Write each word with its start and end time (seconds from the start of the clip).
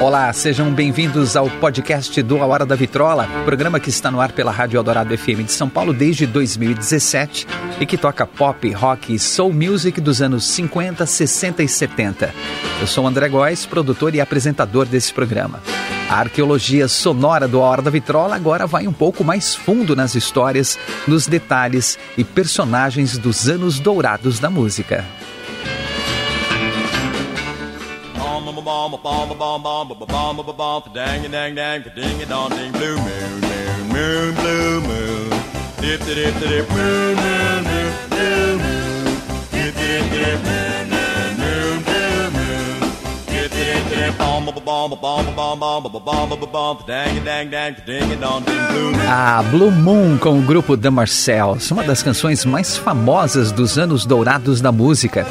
Olá, 0.00 0.30
sejam 0.32 0.70
bem-vindos 0.70 1.34
ao 1.34 1.48
podcast 1.48 2.20
do 2.22 2.42
A 2.42 2.46
Hora 2.46 2.66
da 2.66 2.74
Vitrola, 2.74 3.26
programa 3.44 3.80
que 3.80 3.88
está 3.88 4.10
no 4.10 4.20
ar 4.20 4.32
pela 4.32 4.50
Rádio 4.50 4.76
Eldorado 4.76 5.16
FM 5.16 5.44
de 5.44 5.52
São 5.52 5.68
Paulo 5.68 5.94
desde 5.94 6.26
2017 6.26 7.46
e 7.80 7.86
que 7.86 7.96
toca 7.96 8.26
pop, 8.26 8.70
rock 8.72 9.14
e 9.14 9.18
soul 9.18 9.52
music 9.52 10.00
dos 10.00 10.20
anos 10.20 10.44
50, 10.44 11.06
60 11.06 11.62
e 11.62 11.68
70. 11.68 12.34
Eu 12.80 12.86
sou 12.86 13.06
André 13.06 13.28
Góes, 13.28 13.64
produtor 13.64 14.14
e 14.14 14.20
apresentador 14.20 14.84
desse 14.84 15.12
programa. 15.12 15.60
A 16.10 16.18
arqueologia 16.20 16.86
sonora 16.86 17.48
do 17.48 17.62
A 17.62 17.64
Hora 17.64 17.82
da 17.82 17.90
Vitrola 17.90 18.36
agora 18.36 18.66
vai 18.66 18.86
um 18.86 18.92
pouco 18.92 19.24
mais 19.24 19.54
fundo 19.54 19.96
nas 19.96 20.14
histórias, 20.14 20.78
nos 21.08 21.26
detalhes 21.26 21.98
e 22.18 22.24
personagens 22.24 23.16
dos 23.16 23.48
anos 23.48 23.80
dourados 23.80 24.38
da 24.38 24.50
música. 24.50 25.04
Dang 30.94 31.30
dang 31.30 31.54
dang 31.54 31.82
ding 31.94 32.22
a 32.22 32.26
dong 32.26 32.50
ding 32.50 32.72
blue 32.72 32.96
moon 32.96 33.40
moon 33.40 33.88
moon 33.92 34.34
blue 34.34 34.80
moon 34.80 35.30
dip 35.80 36.00
dip 36.06 36.34
dip 36.40 36.70
moon 36.70 37.14
moon 37.16 37.64
moon 37.64 38.58
moon 38.58 39.16
dip 39.50 39.74
dip 39.74 40.04
dip 40.12 40.44
moon 40.44 40.93
a 49.06 49.38
Ah, 49.38 49.42
Blue 49.42 49.70
Moon 49.70 50.16
com 50.18 50.38
o 50.38 50.42
grupo 50.42 50.76
The 50.76 50.90
Marcells, 50.90 51.72
uma 51.72 51.82
das 51.84 52.02
canções 52.02 52.44
mais 52.44 52.76
famosas 52.76 53.52
dos 53.52 53.78
anos 53.78 54.06
dourados 54.06 54.60
da 54.60 54.72
música. 54.72 55.26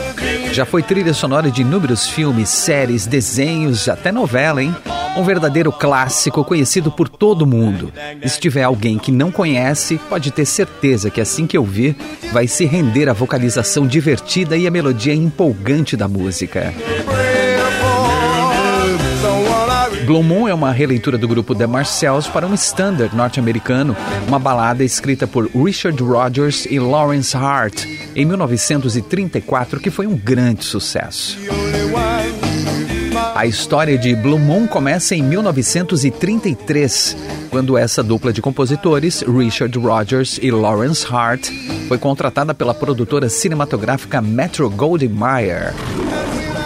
Já 0.51 0.65
foi 0.65 0.83
trilha 0.83 1.13
sonora 1.13 1.49
de 1.49 1.61
inúmeros 1.61 2.07
filmes, 2.07 2.49
séries, 2.49 3.07
desenhos, 3.07 3.89
até 3.89 4.11
novela, 4.11 4.61
hein? 4.61 4.75
Um 5.17 5.23
verdadeiro 5.23 5.71
clássico 5.71 6.43
conhecido 6.43 6.91
por 6.91 7.09
todo 7.09 7.45
mundo. 7.47 7.91
E 8.21 8.29
se 8.29 8.39
tiver 8.39 8.63
alguém 8.63 8.97
que 8.97 9.11
não 9.11 9.31
conhece, 9.31 9.99
pode 10.09 10.31
ter 10.31 10.45
certeza 10.45 11.09
que 11.09 11.21
assim 11.21 11.47
que 11.47 11.57
ouvir, 11.57 11.95
vai 12.31 12.47
se 12.47 12.65
render 12.65 13.09
à 13.09 13.13
vocalização 13.13 13.85
divertida 13.87 14.55
e 14.55 14.67
a 14.67 14.71
melodia 14.71 15.13
empolgante 15.13 15.97
da 15.97 16.07
música. 16.07 16.73
Blue 20.05 20.23
Moon 20.23 20.47
é 20.47 20.53
uma 20.53 20.71
releitura 20.71 21.17
do 21.17 21.27
grupo 21.27 21.55
The 21.55 21.65
Marcells 21.65 22.29
para 22.29 22.45
um 22.45 22.53
standard 22.53 23.15
norte-americano, 23.15 23.95
uma 24.27 24.37
balada 24.37 24.83
escrita 24.83 25.25
por 25.25 25.49
Richard 25.55 26.01
Rodgers 26.03 26.65
e 26.69 26.79
Lawrence 26.79 27.35
Hart 27.35 27.85
em 28.15 28.25
1934, 28.25 29.79
que 29.79 29.89
foi 29.89 30.05
um 30.05 30.15
grande 30.15 30.65
sucesso. 30.65 31.37
A 33.35 33.45
história 33.45 33.97
de 33.97 34.15
Blue 34.15 34.39
Moon 34.39 34.67
começa 34.67 35.15
em 35.15 35.23
1933, 35.23 37.17
quando 37.49 37.77
essa 37.77 38.03
dupla 38.03 38.33
de 38.33 38.41
compositores, 38.41 39.21
Richard 39.21 39.77
Rodgers 39.77 40.39
e 40.41 40.51
Lawrence 40.51 41.05
Hart, 41.09 41.49
foi 41.87 41.97
contratada 41.97 42.53
pela 42.53 42.73
produtora 42.73 43.29
cinematográfica 43.29 44.21
Metro 44.21 44.69
Goldwyn 44.69 45.09
Mayer 45.09 45.73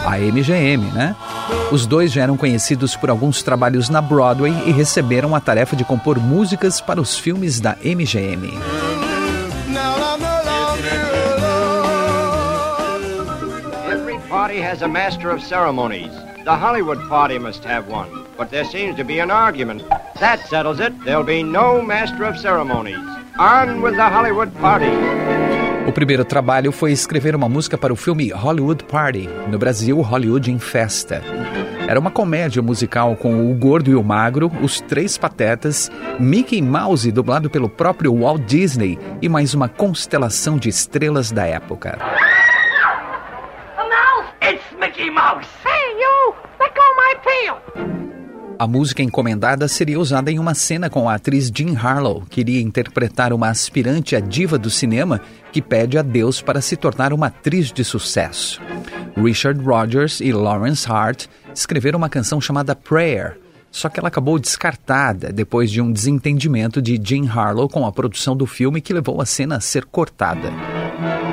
a 0.08 0.18
MGM, 0.20 0.86
né? 0.94 1.16
Os 1.70 1.86
dois 1.86 2.14
já 2.14 2.22
eram 2.22 2.38
conhecidos 2.38 2.96
por 2.96 3.10
alguns 3.10 3.44
trabalhos 3.44 3.90
na 3.90 4.02
Broadway 4.02 4.54
e 4.66 4.72
receberam 4.72 5.36
a 5.36 5.42
tarefa 5.42 5.76
de 5.76 5.84
compor 5.84 6.18
músicas 6.18 6.80
para 6.80 7.02
os 7.02 7.18
filmes 7.20 7.60
da 7.60 7.76
MGM. 7.84 8.58
Every 13.92 14.18
party 14.30 14.62
has 14.62 14.82
a 14.82 14.88
master 14.88 15.30
of 15.30 15.44
ceremonies. 15.44 16.12
The 16.46 16.56
Hollywood 16.56 17.06
party 17.10 17.38
must 17.38 17.66
have 17.66 17.92
one, 17.92 18.08
but 18.38 18.50
there 18.50 18.64
seems 18.64 18.96
to 18.96 19.04
be 19.04 19.20
an 19.20 19.30
argument. 19.30 19.84
That 20.22 20.48
settles 20.48 20.80
it. 20.80 20.94
There'll 21.04 21.26
be 21.26 21.44
no 21.44 21.82
master 21.82 22.24
of 22.24 22.40
ceremonies. 22.40 22.98
On 23.38 23.82
with 23.82 23.98
the 23.98 24.08
Hollywood 24.10 24.56
party. 24.62 25.47
O 25.88 25.92
primeiro 25.94 26.26
trabalho 26.26 26.74
foi 26.74 26.92
escrever 26.92 27.34
uma 27.34 27.48
música 27.48 27.78
para 27.78 27.94
o 27.94 27.96
filme 27.96 28.30
Hollywood 28.30 28.84
Party, 28.84 29.30
no 29.50 29.58
Brasil, 29.58 30.02
Hollywood 30.02 30.52
em 30.52 30.60
Festa. 30.60 31.24
Era 31.88 31.98
uma 31.98 32.12
comédia 32.12 32.62
musical 32.62 33.16
com 33.16 33.50
o 33.50 33.56
gordo 33.56 33.90
e 33.90 33.96
o 33.96 34.04
magro, 34.04 34.52
os 34.62 34.82
três 34.82 35.18
patetas, 35.18 35.90
Mickey 36.20 36.62
Mouse 36.62 37.10
dublado 37.10 37.50
pelo 37.50 37.70
próprio 37.70 38.14
Walt 38.14 38.42
Disney 38.42 39.00
e 39.22 39.30
mais 39.30 39.54
uma 39.54 39.70
constelação 39.70 40.58
de 40.58 40.68
estrelas 40.68 41.32
da 41.32 41.48
época. 41.48 41.98
A 43.78 43.84
mouse! 43.84 44.30
It's 44.42 44.78
Mickey 44.78 45.10
Mouse! 45.10 45.48
Hey 45.66 45.94
you! 46.02 46.36
Let 46.60 46.76
go 46.76 46.84
my 46.98 47.16
tail! 47.24 48.17
A 48.60 48.66
música 48.66 49.04
encomendada 49.04 49.68
seria 49.68 50.00
usada 50.00 50.32
em 50.32 50.40
uma 50.40 50.56
cena 50.56 50.90
com 50.90 51.08
a 51.08 51.14
atriz 51.14 51.52
Jean 51.54 51.78
Harlow, 51.78 52.24
que 52.28 52.42
iria 52.42 52.60
interpretar 52.60 53.32
uma 53.32 53.50
aspirante 53.50 54.16
à 54.16 54.20
diva 54.20 54.58
do 54.58 54.70
cinema 54.70 55.22
que 55.52 55.62
pede 55.62 55.96
a 55.96 56.02
Deus 56.02 56.42
para 56.42 56.60
se 56.60 56.76
tornar 56.76 57.14
uma 57.14 57.28
atriz 57.28 57.72
de 57.72 57.84
sucesso. 57.84 58.60
Richard 59.16 59.64
Rodgers 59.64 60.20
e 60.22 60.32
Lawrence 60.32 60.92
Hart 60.92 61.28
escreveram 61.54 62.00
uma 62.00 62.10
canção 62.10 62.42
chamada 62.42 62.76
Prayer, 62.76 63.38
só 63.72 63.90
que 63.90 64.00
ela 64.00 64.08
acabou 64.08 64.40
descartada 64.40 65.32
depois 65.32 65.70
de 65.70 65.80
um 65.80 65.92
desentendimento 65.92 66.82
de 66.82 67.00
Jean 67.02 67.30
Harlow 67.32 67.70
com 67.70 67.86
a 67.86 67.92
produção 67.92 68.36
do 68.36 68.48
filme 68.48 68.82
que 68.82 68.94
levou 68.94 69.22
a 69.22 69.26
cena 69.26 69.58
a 69.58 69.62
ser 69.62 69.86
cortada. 69.86 70.52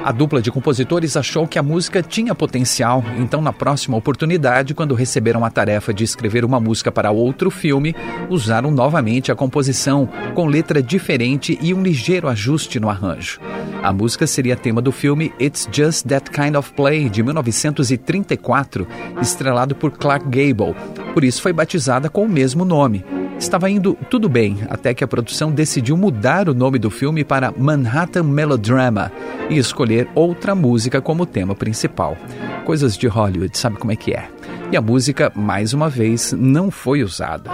A 0.04 0.12
dupla 0.12 0.42
de 0.42 0.50
compositores 0.50 1.16
achou 1.16 1.48
que 1.48 1.58
a 1.58 1.62
música 1.62 2.02
tinha 2.02 2.34
potencial, 2.34 3.02
então, 3.16 3.40
na 3.40 3.54
próxima 3.54 3.96
oportunidade, 3.96 4.74
quando 4.74 4.94
receberam 4.94 5.42
a 5.42 5.50
tarefa 5.50 5.94
de 5.94 6.04
escrever 6.04 6.44
uma 6.44 6.60
música 6.60 6.92
para 6.92 7.10
outro 7.10 7.50
filme, 7.50 7.96
usaram 8.28 8.70
novamente 8.70 9.32
a 9.32 9.34
composição, 9.34 10.06
com 10.34 10.44
letra 10.44 10.82
diferente 10.82 11.58
e 11.58 11.72
um 11.72 11.82
ligeiro 11.82 12.28
ajuste 12.28 12.78
no 12.78 12.90
arranjo. 12.90 13.40
A 13.82 13.94
música 13.94 14.26
seria 14.26 14.56
tema 14.56 14.82
do 14.82 14.92
filme 14.92 15.32
It's 15.40 15.66
Just 15.72 16.06
That 16.06 16.30
Kind 16.30 16.54
of 16.54 16.74
Play, 16.74 17.08
de 17.08 17.22
1934, 17.22 18.86
estrelado 19.22 19.74
por 19.74 19.92
Clark 19.92 20.26
Gable. 20.26 20.74
Por 21.14 21.24
isso 21.24 21.40
foi 21.40 21.54
batizada 21.54 22.10
com 22.10 22.26
o 22.26 22.28
mesmo 22.28 22.62
nome. 22.62 23.02
Estava 23.38 23.68
indo 23.68 23.98
tudo 24.08 24.28
bem 24.28 24.58
até 24.70 24.94
que 24.94 25.02
a 25.04 25.08
produção 25.08 25.50
decidiu 25.50 25.96
mudar 25.96 26.48
o 26.48 26.54
nome 26.54 26.78
do 26.78 26.88
filme 26.88 27.24
para 27.24 27.52
Manhattan 27.56 28.22
Melodrama 28.22 29.12
e 29.50 29.58
escolher 29.58 29.93
outra 30.14 30.54
música 30.54 31.00
como 31.00 31.26
tema 31.26 31.54
principal. 31.54 32.16
Coisas 32.64 32.96
de 32.96 33.06
Hollywood, 33.06 33.56
sabe 33.56 33.76
como 33.76 33.92
é 33.92 33.96
que 33.96 34.12
é? 34.12 34.28
E 34.72 34.76
a 34.76 34.80
música, 34.80 35.30
mais 35.34 35.72
uma 35.72 35.88
vez, 35.88 36.32
não 36.32 36.70
foi 36.70 37.02
usada. 37.02 37.50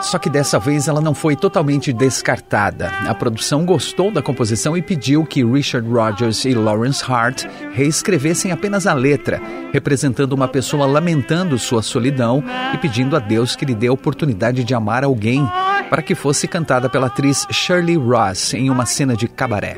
Só 0.00 0.16
que 0.18 0.30
dessa 0.30 0.58
vez 0.58 0.86
ela 0.86 1.00
não 1.00 1.12
foi 1.12 1.34
totalmente 1.34 1.92
descartada. 1.92 2.88
A 3.08 3.14
produção 3.14 3.64
gostou 3.64 4.10
da 4.10 4.22
composição 4.22 4.76
e 4.76 4.82
pediu 4.82 5.24
que 5.24 5.44
Richard 5.44 5.88
Rodgers 5.88 6.44
e 6.44 6.54
Lawrence 6.54 7.04
Hart 7.06 7.44
reescrevessem 7.72 8.52
apenas 8.52 8.86
a 8.86 8.94
letra, 8.94 9.40
representando 9.72 10.32
uma 10.32 10.46
pessoa 10.46 10.86
lamentando 10.86 11.58
sua 11.58 11.82
solidão 11.82 12.44
e 12.72 12.78
pedindo 12.78 13.16
a 13.16 13.18
Deus 13.18 13.56
que 13.56 13.64
lhe 13.64 13.74
dê 13.74 13.88
a 13.88 13.92
oportunidade 13.92 14.62
de 14.62 14.74
amar 14.74 15.02
alguém, 15.02 15.46
para 15.90 16.02
que 16.02 16.14
fosse 16.14 16.46
cantada 16.46 16.88
pela 16.88 17.08
atriz 17.08 17.46
Shirley 17.50 17.96
Ross 17.96 18.54
em 18.54 18.70
uma 18.70 18.86
cena 18.86 19.16
de 19.16 19.26
cabaré. 19.26 19.76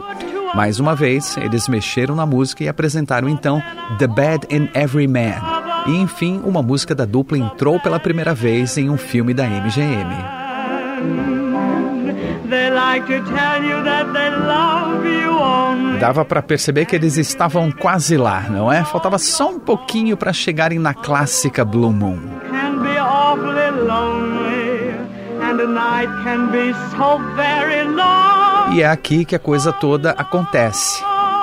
Mais 0.54 0.80
uma 0.80 0.94
vez, 0.94 1.36
eles 1.36 1.68
mexeram 1.68 2.14
na 2.14 2.26
música 2.26 2.64
e 2.64 2.68
apresentaram 2.68 3.28
então 3.28 3.62
The 3.98 4.06
Bad 4.06 4.46
in 4.50 4.68
Every 4.74 5.06
Man 5.06 5.60
e 5.86 5.96
enfim, 5.96 6.40
uma 6.44 6.62
música 6.62 6.94
da 6.94 7.04
dupla 7.04 7.38
entrou 7.38 7.80
pela 7.80 7.98
primeira 7.98 8.34
vez 8.34 8.76
em 8.76 8.90
um 8.90 8.96
filme 8.96 9.32
da 9.32 9.44
MGM. 9.44 10.14
Dava 15.98 16.24
para 16.24 16.42
perceber 16.42 16.86
que 16.86 16.96
eles 16.96 17.16
estavam 17.16 17.70
quase 17.70 18.16
lá, 18.16 18.42
não 18.50 18.70
é? 18.72 18.84
Faltava 18.84 19.18
só 19.18 19.50
um 19.50 19.58
pouquinho 19.58 20.16
para 20.16 20.32
chegarem 20.32 20.78
na 20.78 20.94
clássica 20.94 21.64
Blue 21.64 21.92
Moon. 21.92 22.18
E 28.72 28.82
é 28.82 28.86
aqui 28.86 29.24
que 29.24 29.34
a 29.34 29.38
coisa 29.38 29.72
toda 29.72 30.10
acontece. 30.12 31.02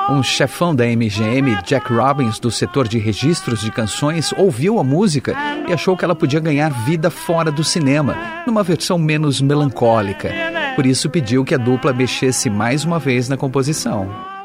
Um 0.10 0.24
chefão 0.24 0.74
da 0.74 0.86
MGM, 0.86 1.62
Jack 1.66 1.92
Robbins, 1.92 2.40
do 2.40 2.50
setor 2.50 2.88
de 2.88 2.98
registros 2.98 3.60
de 3.60 3.70
canções, 3.70 4.34
ouviu 4.38 4.80
a 4.80 4.84
música 4.84 5.36
e 5.68 5.74
achou 5.74 5.98
que 5.98 6.06
ela 6.06 6.16
podia 6.16 6.40
ganhar 6.40 6.70
vida 6.86 7.10
fora 7.10 7.52
do 7.52 7.66
cinema, 7.66 8.16
numa 8.46 8.64
versão 8.64 8.98
menos 8.98 9.42
melancólica. 9.42 10.32
Por 10.76 10.86
isso 10.86 11.10
pediu 11.10 11.44
que 11.44 11.54
a 11.54 11.58
dupla 11.58 11.92
mexesse 11.92 12.50
mais 12.50 12.86
uma 12.86 13.00
vez 13.00 13.28
na 13.28 13.36
composição. 13.36 14.37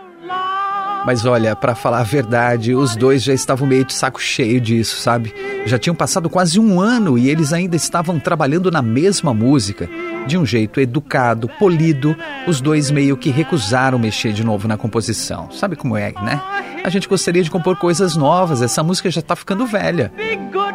Mas 1.05 1.27
olha, 1.27 1.57
para 1.57 1.75
falar 1.75 2.01
a 2.01 2.05
verdade, 2.05 2.75
os 2.75 2.95
dois 2.95 3.25
já 3.25 3.35
estavam 3.35 3.67
meio 3.67 3.85
de 3.85 3.93
saco 3.93 4.21
cheio 4.21 4.61
disso, 4.61 5.01
sabe? 5.01 5.35
Já 5.67 5.77
tinham 5.77 5.97
passado 5.97 6.31
quase 6.31 6.61
um 6.61 6.81
ano 6.81 7.19
e 7.19 7.29
eles 7.29 7.53
ainda 7.53 7.75
estavam 7.75 8.21
trabalhando 8.21 8.71
na 8.71 8.81
mesma 8.81 9.35
música. 9.35 9.89
De 10.27 10.39
um 10.39 10.47
jeito 10.47 10.81
educado, 10.81 11.49
polido, 11.59 12.17
os 12.47 12.61
dois 12.61 12.91
meio 12.91 13.17
que 13.17 13.31
recusaram 13.31 13.99
mexer 13.99 14.33
de 14.33 14.45
novo 14.45 14.69
na 14.69 14.77
composição. 14.77 15.51
Sabe 15.51 15.75
como 15.75 15.97
é, 15.97 16.13
né? 16.23 16.41
A 16.85 16.89
gente 16.89 17.09
gostaria 17.09 17.43
de 17.43 17.51
compor 17.51 17.77
coisas 17.77 18.15
novas, 18.17 18.63
essa 18.63 18.83
música 18.83 19.11
já 19.11 19.21
está 19.21 19.35
ficando 19.35 19.67
velha. 19.67 20.13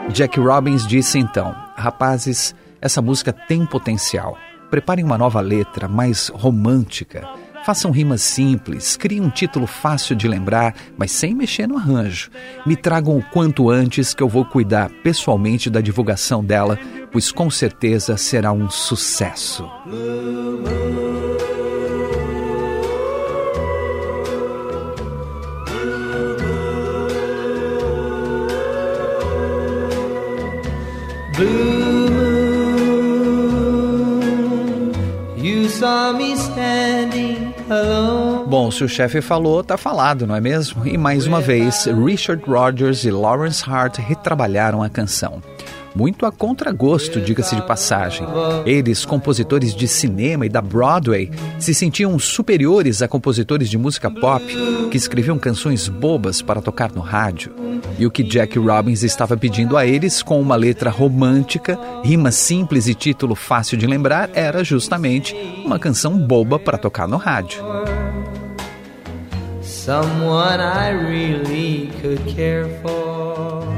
Jack 0.09 0.37
Robbins 0.39 0.85
disse 0.85 1.17
então: 1.17 1.55
Rapazes, 1.77 2.53
essa 2.81 3.01
música 3.01 3.31
tem 3.31 3.65
potencial. 3.65 4.37
Preparem 4.69 5.05
uma 5.05 5.17
nova 5.17 5.39
letra, 5.39 5.87
mais 5.87 6.27
romântica. 6.27 7.25
Façam 7.67 7.91
rimas 7.91 8.21
simples, 8.21 8.95
criem 8.95 9.19
um 9.19 9.29
título 9.29 9.67
fácil 9.67 10.15
de 10.15 10.25
lembrar, 10.25 10.73
mas 10.97 11.11
sem 11.11 11.35
mexer 11.35 11.67
no 11.67 11.75
arranjo. 11.75 12.31
Me 12.65 12.77
tragam 12.77 13.17
o 13.17 13.21
quanto 13.21 13.69
antes 13.69 14.13
que 14.13 14.23
eu 14.23 14.29
vou 14.29 14.45
cuidar 14.45 14.89
pessoalmente 15.03 15.69
da 15.69 15.81
divulgação 15.81 16.41
dela, 16.41 16.79
pois 17.11 17.29
com 17.29 17.49
certeza 17.49 18.15
será 18.15 18.53
um 18.53 18.69
sucesso. 18.69 19.69
Blue 31.35 32.09
moon, 34.71 34.93
you 35.35 35.67
saw 35.67 36.13
me 36.13 36.46
Bom, 38.47 38.71
se 38.71 38.83
o 38.83 38.89
chefe 38.89 39.21
falou, 39.21 39.63
tá 39.63 39.77
falado, 39.77 40.25
não 40.25 40.35
é 40.35 40.41
mesmo? 40.41 40.87
E 40.87 40.97
mais 40.97 41.27
uma 41.27 41.41
vez, 41.41 41.85
Richard 41.85 42.43
Rodgers 42.47 43.03
e 43.03 43.11
Lawrence 43.11 43.63
Hart 43.69 43.97
retrabalharam 43.97 44.81
a 44.81 44.89
canção 44.89 45.41
muito 45.97 46.27
a 46.27 46.31
contragosto, 46.31 47.19
diga-se 47.19 47.55
de 47.55 47.63
passagem. 47.63 48.27
Eles, 48.67 49.03
compositores 49.03 49.73
de 49.73 49.87
cinema 49.87 50.45
e 50.45 50.49
da 50.49 50.61
Broadway, 50.61 51.31
se 51.57 51.73
sentiam 51.73 52.19
superiores 52.19 53.01
a 53.01 53.07
compositores 53.07 53.67
de 53.67 53.79
música 53.79 54.11
pop 54.11 54.45
que 54.91 54.97
escreviam 54.97 55.39
canções 55.39 55.87
bobas 55.87 56.39
para 56.39 56.61
tocar 56.61 56.91
no 56.91 57.01
rádio. 57.01 57.51
E 57.97 58.05
o 58.05 58.11
que 58.11 58.21
Jack 58.21 58.59
Robbins 58.59 59.01
estava 59.01 59.35
pedindo 59.35 59.75
a 59.75 59.87
eles, 59.87 60.21
com 60.21 60.39
uma 60.39 60.55
letra 60.55 60.91
romântica, 60.91 61.79
rima 62.03 62.31
simples 62.31 62.87
e 62.87 62.93
título 62.93 63.33
fácil 63.33 63.75
de 63.75 63.87
lembrar, 63.87 64.29
era 64.35 64.63
justamente 64.63 65.35
uma 65.65 65.79
canção 65.79 66.15
boba 66.15 66.59
para 66.59 66.77
tocar 66.77 67.07
no 67.07 67.17
rádio. 67.17 67.59
Someone 69.61 70.61
I 70.61 70.91
really 70.91 71.89
could 72.01 72.21
care 72.35 72.67
for. 72.81 73.76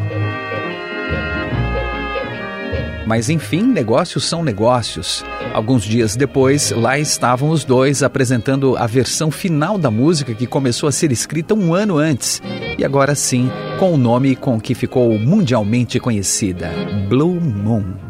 Mas 3.10 3.28
enfim, 3.28 3.64
negócios 3.64 4.24
são 4.24 4.44
negócios. 4.44 5.26
Alguns 5.52 5.84
dias 5.84 6.16
depois, 6.16 6.70
lá 6.70 7.00
estavam 7.00 7.50
os 7.50 7.64
dois 7.64 8.04
apresentando 8.04 8.78
a 8.78 8.86
versão 8.86 9.32
final 9.32 9.80
da 9.80 9.90
música 9.90 10.36
que 10.36 10.46
começou 10.46 10.88
a 10.88 10.92
ser 10.92 11.12
escrita 11.12 11.56
um 11.56 11.74
ano 11.74 11.98
antes. 11.98 12.40
E 12.78 12.86
agora 12.86 13.16
sim, 13.16 13.50
com 13.80 13.96
o 13.96 13.98
nome 13.98 14.36
com 14.36 14.62
que 14.62 14.76
ficou 14.76 15.18
mundialmente 15.18 16.00
conhecida: 16.00 16.70
Blue 17.10 17.42
Moon. 17.42 18.09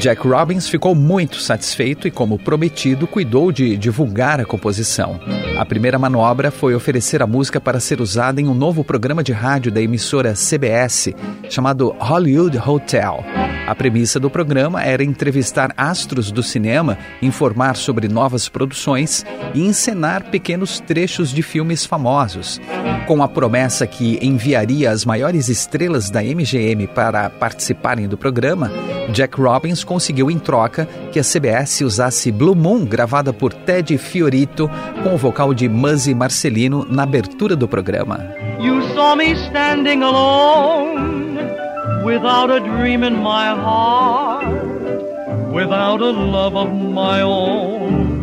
Jack 0.00 0.26
Robbins 0.26 0.68
ficou 0.68 0.94
muito 0.94 1.40
satisfeito 1.40 2.06
e, 2.06 2.10
como 2.10 2.38
prometido, 2.38 3.04
cuidou 3.04 3.50
de 3.50 3.76
divulgar 3.76 4.40
a 4.40 4.44
composição. 4.44 5.20
A 5.58 5.64
primeira 5.64 5.98
manobra 5.98 6.52
foi 6.52 6.72
oferecer 6.72 7.20
a 7.20 7.26
música 7.26 7.60
para 7.60 7.80
ser 7.80 8.00
usada 8.00 8.40
em 8.40 8.46
um 8.46 8.54
novo 8.54 8.84
programa 8.84 9.24
de 9.24 9.32
rádio 9.32 9.72
da 9.72 9.82
emissora 9.82 10.34
CBS, 10.34 11.12
chamado 11.50 11.96
Hollywood 11.98 12.58
Hotel. 12.58 13.24
A 13.66 13.74
premissa 13.74 14.20
do 14.20 14.30
programa 14.30 14.84
era 14.84 15.02
entrevistar 15.02 15.74
astros 15.76 16.30
do 16.30 16.44
cinema, 16.44 16.96
informar 17.20 17.74
sobre 17.74 18.06
novas 18.06 18.48
produções 18.48 19.26
e 19.52 19.66
encenar 19.66 20.30
pequenos 20.30 20.78
trechos 20.78 21.30
de 21.30 21.42
filmes 21.42 21.84
famosos. 21.84 22.60
Com 23.08 23.22
a 23.22 23.26
promessa 23.26 23.86
que 23.86 24.18
enviaria 24.20 24.90
as 24.90 25.06
maiores 25.06 25.48
estrelas 25.48 26.10
da 26.10 26.22
MGM 26.22 26.86
para 26.88 27.30
participarem 27.30 28.06
do 28.06 28.18
programa, 28.18 28.70
Jack 29.14 29.40
Robbins 29.40 29.82
conseguiu 29.82 30.30
em 30.30 30.38
troca 30.38 30.86
que 31.10 31.18
a 31.18 31.24
CBS 31.24 31.80
usasse 31.80 32.30
Blue 32.30 32.54
Moon, 32.54 32.84
gravada 32.84 33.32
por 33.32 33.54
Ted 33.54 33.96
Fiorito, 33.96 34.70
com 35.02 35.14
o 35.14 35.16
vocal 35.16 35.54
de 35.54 35.70
Muzzy 35.70 36.14
Marcelino 36.14 36.86
na 36.86 37.04
abertura 37.04 37.56
do 37.56 37.66
programa. 37.66 38.20
You 38.60 38.82
saw 38.94 39.16
me 39.16 39.32
standing 39.46 40.02
alone, 40.02 41.38
without 42.04 42.52
a 42.52 42.60
dream 42.60 43.04
in 43.04 43.14
my 43.14 43.54
heart, 43.56 44.46
without 45.50 46.02
a 46.02 46.12
love 46.12 46.58
of 46.58 46.70
my 46.70 47.22
own. 47.22 48.18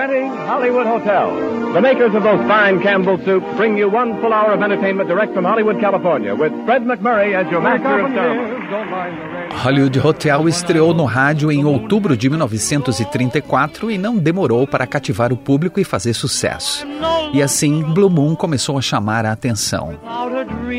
Presenting 0.00 0.28
Hollywood 0.28 0.86
Hotel. 0.86 1.74
The 1.74 1.80
makers 1.82 2.14
of 2.14 2.22
those 2.22 2.40
fine 2.48 2.80
Campbell 2.80 3.22
soups 3.22 3.44
bring 3.58 3.76
you 3.76 3.90
one 3.90 4.18
full 4.22 4.32
hour 4.32 4.54
of 4.54 4.62
entertainment 4.62 5.10
direct 5.10 5.34
from 5.34 5.44
Hollywood, 5.44 5.78
California, 5.78 6.34
with 6.34 6.52
Fred 6.64 6.84
McMurray 6.84 7.34
as 7.34 7.52
your 7.52 7.60
master 7.60 8.00
of 8.00 8.10
ceremonies. 8.14 9.49
Hollywood 9.62 10.00
Hotel 10.00 10.48
estreou 10.48 10.94
no 10.94 11.04
rádio 11.04 11.52
em 11.52 11.66
outubro 11.66 12.16
de 12.16 12.30
1934 12.30 13.90
e 13.90 13.98
não 13.98 14.16
demorou 14.16 14.66
para 14.66 14.86
cativar 14.86 15.34
o 15.34 15.36
público 15.36 15.78
e 15.78 15.84
fazer 15.84 16.14
sucesso. 16.14 16.86
E 17.34 17.42
assim, 17.42 17.82
Blue 17.82 18.08
Moon 18.08 18.34
começou 18.34 18.78
a 18.78 18.80
chamar 18.80 19.26
a 19.26 19.32
atenção. 19.32 19.98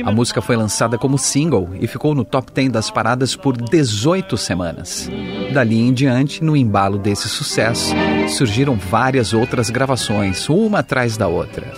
A 0.04 0.12
música 0.12 0.42
foi 0.42 0.56
lançada 0.56 0.98
como 0.98 1.20
single 1.20 1.70
e 1.80 1.86
ficou 1.86 2.16
no 2.16 2.26
top 2.26 2.52
10 2.52 2.72
das 2.72 2.90
paradas 2.90 3.36
por 3.36 3.56
18 3.56 4.36
semanas. 4.36 5.08
Dali 5.54 5.80
em 5.80 5.94
diante, 5.94 6.44
no 6.44 6.58
embalo 6.58 6.98
desse 6.98 7.30
sucesso, 7.30 7.94
surgiram 8.30 8.76
várias 8.76 9.32
outras 9.32 9.70
gravações, 9.70 10.50
uma 10.50 10.80
atrás 10.80 11.18
da 11.18 11.28
outra. 11.28 11.72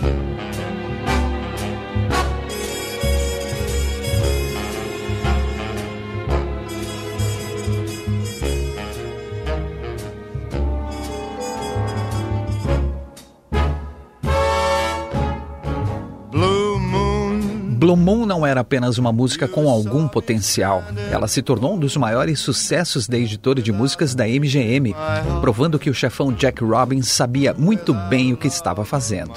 Blue 17.84 17.98
Moon 17.98 18.24
não 18.24 18.46
era 18.46 18.62
apenas 18.62 18.96
uma 18.96 19.12
música 19.12 19.46
com 19.46 19.68
algum 19.68 20.08
potencial. 20.08 20.82
Ela 21.10 21.28
se 21.28 21.42
tornou 21.42 21.74
um 21.74 21.78
dos 21.78 21.98
maiores 21.98 22.40
sucessos 22.40 23.06
da 23.06 23.18
editora 23.18 23.60
de 23.60 23.70
músicas 23.70 24.14
da 24.14 24.26
MGM, 24.26 24.96
provando 25.42 25.78
que 25.78 25.90
o 25.90 25.94
chefão 25.94 26.32
Jack 26.32 26.64
Robbins 26.64 27.08
sabia 27.08 27.52
muito 27.52 27.92
bem 27.92 28.32
o 28.32 28.38
que 28.38 28.46
estava 28.46 28.86
fazendo. 28.86 29.32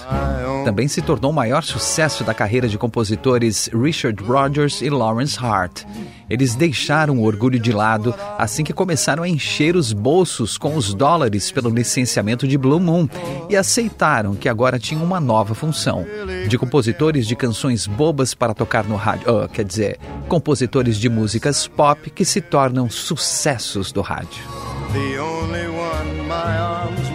Também 0.64 0.88
se 0.88 1.02
tornou 1.02 1.32
o 1.32 1.34
maior 1.34 1.64
sucesso 1.64 2.24
da 2.24 2.34
carreira 2.34 2.68
de 2.68 2.78
compositores 2.78 3.70
Richard 3.74 4.22
Rodgers 4.24 4.82
e 4.82 4.90
Lawrence 4.90 5.38
Hart. 5.40 5.84
Eles 6.30 6.56
deixaram 6.56 7.18
o 7.18 7.24
orgulho 7.24 7.60
de 7.60 7.72
lado 7.72 8.14
assim 8.38 8.64
que 8.64 8.74
começaram 8.74 9.24
a 9.24 9.30
encher 9.30 9.76
os 9.76 9.94
bolsos 9.94 10.58
com 10.58 10.76
os 10.76 10.94
dólares 10.94 11.52
pelo 11.52 11.70
licenciamento 11.70 12.48
de 12.48 12.58
Blue 12.58 12.80
Moon 12.80 13.08
e 13.50 13.56
aceitaram 13.56 14.36
que 14.36 14.50
agora 14.50 14.78
tinham 14.78 15.04
uma 15.04 15.20
nova 15.20 15.56
função: 15.56 16.06
de 16.48 16.58
compositores 16.58 17.28
de 17.28 17.36
canções 17.36 17.88
bobas 17.88 18.34
para 18.34 18.54
tocar 18.54 18.84
no 18.84 18.96
rádio, 18.96 19.26
oh, 19.28 19.48
quer 19.48 19.64
dizer, 19.64 20.00
compositores 20.28 20.98
de 20.98 21.10
músicas 21.10 21.68
pop 21.68 22.10
que 22.10 22.26
se 22.26 22.42
tornam 22.42 22.90
sucessos 22.90 23.92
do 23.92 24.02
rádio. 24.02 24.44
Blue 24.92 27.07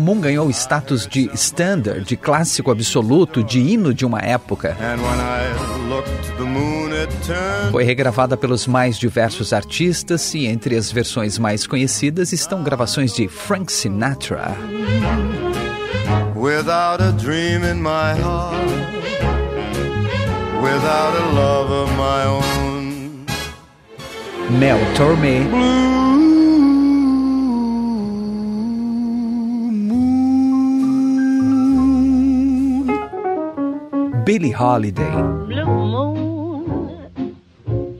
Moon 0.00 0.20
ganhou 0.20 0.46
o 0.46 0.50
status 0.50 1.06
de 1.06 1.30
standard, 1.34 2.04
de 2.04 2.16
clássico 2.16 2.70
absoluto, 2.70 3.42
de 3.42 3.58
hino 3.58 3.94
de 3.94 4.04
uma 4.04 4.20
época. 4.20 4.76
Foi 7.70 7.84
regravada 7.84 8.36
pelos 8.36 8.66
mais 8.66 8.98
diversos 8.98 9.52
artistas 9.52 10.34
e 10.34 10.46
entre 10.46 10.76
as 10.76 10.92
versões 10.92 11.38
mais 11.38 11.66
conhecidas 11.66 12.32
estão 12.32 12.62
gravações 12.62 13.12
de 13.14 13.26
Frank 13.28 13.72
Sinatra. 13.72 14.54
Without 16.34 17.02
a 17.02 17.10
dream 17.12 17.64
in 17.64 17.80
my 17.80 18.14
heart, 18.14 18.54
without 20.62 21.16
a 21.16 21.32
love 21.34 21.72
of 21.72 21.92
my 21.96 22.26
own. 22.26 23.26
Mel 24.58 24.78
Torme. 24.96 26.07
Billie 34.28 34.50
Holiday. 34.50 35.16
Blue 35.48 35.64
moon, 35.64 37.34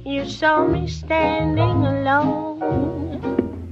you 0.05 0.29
saw 0.29 0.67
me 0.67 0.87
standing 0.87 1.87
alone. 1.87 2.61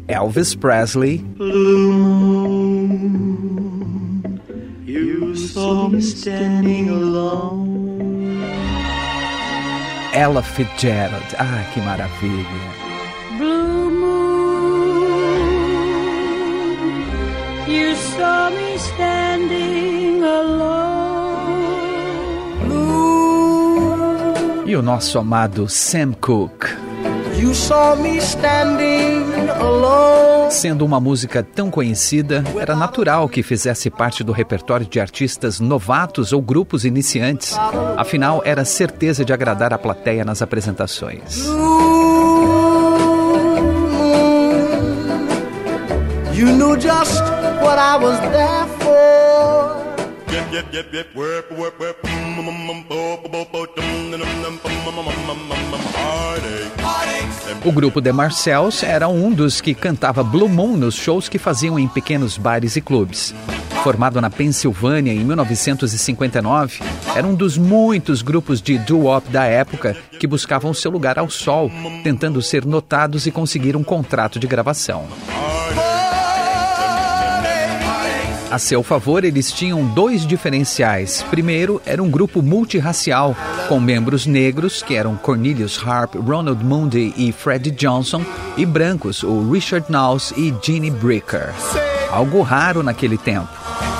Elvis 0.08 0.58
Presley. 0.58 1.18
Blue 1.18 1.92
moon, 1.92 3.20
you 4.86 5.36
saw 5.36 5.88
me 5.88 6.00
standing 6.00 6.88
alone. 6.88 8.40
Ella 10.14 10.40
Fitzgerald. 10.40 11.34
Ah, 11.38 11.62
que 11.74 11.82
maravilha. 11.82 12.58
Blue 13.36 13.90
moon, 14.00 14.16
you 17.68 17.94
saw 17.94 18.48
me 18.48 18.78
standing 18.78 20.22
alone. 20.22 20.95
E 24.66 24.74
o 24.74 24.82
nosso 24.82 25.16
amado 25.16 25.68
Sam 25.68 26.12
Cooke. 26.14 26.66
You 27.38 27.54
saw 27.54 27.94
me 27.96 28.16
standing 28.18 29.48
alone. 29.60 30.50
Sendo 30.50 30.84
uma 30.84 30.98
música 30.98 31.40
tão 31.40 31.70
conhecida, 31.70 32.42
era 32.58 32.74
natural 32.74 33.28
que 33.28 33.44
fizesse 33.44 33.88
parte 33.90 34.24
do 34.24 34.32
repertório 34.32 34.84
de 34.84 34.98
artistas 34.98 35.60
novatos 35.60 36.32
ou 36.32 36.42
grupos 36.42 36.84
iniciantes. 36.84 37.56
Afinal, 37.96 38.42
era 38.44 38.64
certeza 38.64 39.24
de 39.24 39.32
agradar 39.32 39.72
a 39.72 39.78
plateia 39.78 40.24
nas 40.24 40.42
apresentações. 40.42 41.46
You 46.34 46.52
knew 46.52 46.74
just 46.74 47.22
what 47.62 47.78
I 47.78 47.96
was 47.98 48.18
there 48.32 48.66
for. 48.66 48.75
Yep, 50.56 50.74
yep, 50.74 50.96
yep, 50.96 51.14
work, 51.14 51.52
work, 51.52 51.78
work. 51.78 51.98
O 57.62 57.72
grupo 57.72 58.00
The 58.00 58.10
Marcells 58.10 58.82
era 58.82 59.06
um 59.06 59.30
dos 59.30 59.60
que 59.60 59.74
cantava 59.74 60.24
Blue 60.24 60.48
Moon 60.48 60.78
nos 60.78 60.94
shows 60.94 61.28
que 61.28 61.38
faziam 61.38 61.78
em 61.78 61.86
pequenos 61.86 62.38
bares 62.38 62.74
e 62.74 62.80
clubes. 62.80 63.34
Formado 63.84 64.18
na 64.18 64.30
Pensilvânia 64.30 65.12
em 65.12 65.18
1959, 65.18 66.80
era 67.14 67.26
um 67.26 67.34
dos 67.34 67.58
muitos 67.58 68.22
grupos 68.22 68.62
de 68.62 68.78
doo-wop 68.78 69.28
da 69.28 69.44
época 69.44 69.94
que 70.18 70.26
buscavam 70.26 70.72
seu 70.72 70.90
lugar 70.90 71.18
ao 71.18 71.28
sol, 71.28 71.70
tentando 72.02 72.40
ser 72.40 72.64
notados 72.64 73.26
e 73.26 73.30
conseguir 73.30 73.76
um 73.76 73.84
contrato 73.84 74.38
de 74.38 74.46
gravação. 74.46 75.06
A 78.56 78.58
seu 78.58 78.82
favor, 78.82 79.22
eles 79.22 79.52
tinham 79.52 79.84
dois 79.84 80.26
diferenciais. 80.26 81.22
Primeiro, 81.28 81.78
era 81.84 82.02
um 82.02 82.08
grupo 82.10 82.40
multirracial, 82.40 83.36
com 83.68 83.78
membros 83.78 84.24
negros, 84.24 84.82
que 84.82 84.94
eram 84.94 85.14
Cornelius 85.14 85.78
Harp, 85.86 86.14
Ronald 86.14 86.64
Mundy 86.64 87.12
e 87.18 87.32
Freddie 87.32 87.70
Johnson, 87.70 88.24
e 88.56 88.64
brancos, 88.64 89.22
o 89.22 89.50
Richard 89.50 89.88
Knauss 89.88 90.32
e 90.38 90.54
Gene 90.62 90.90
Bricker. 90.90 91.52
Algo 92.10 92.40
raro 92.40 92.82
naquele 92.82 93.18
tempo. 93.18 93.50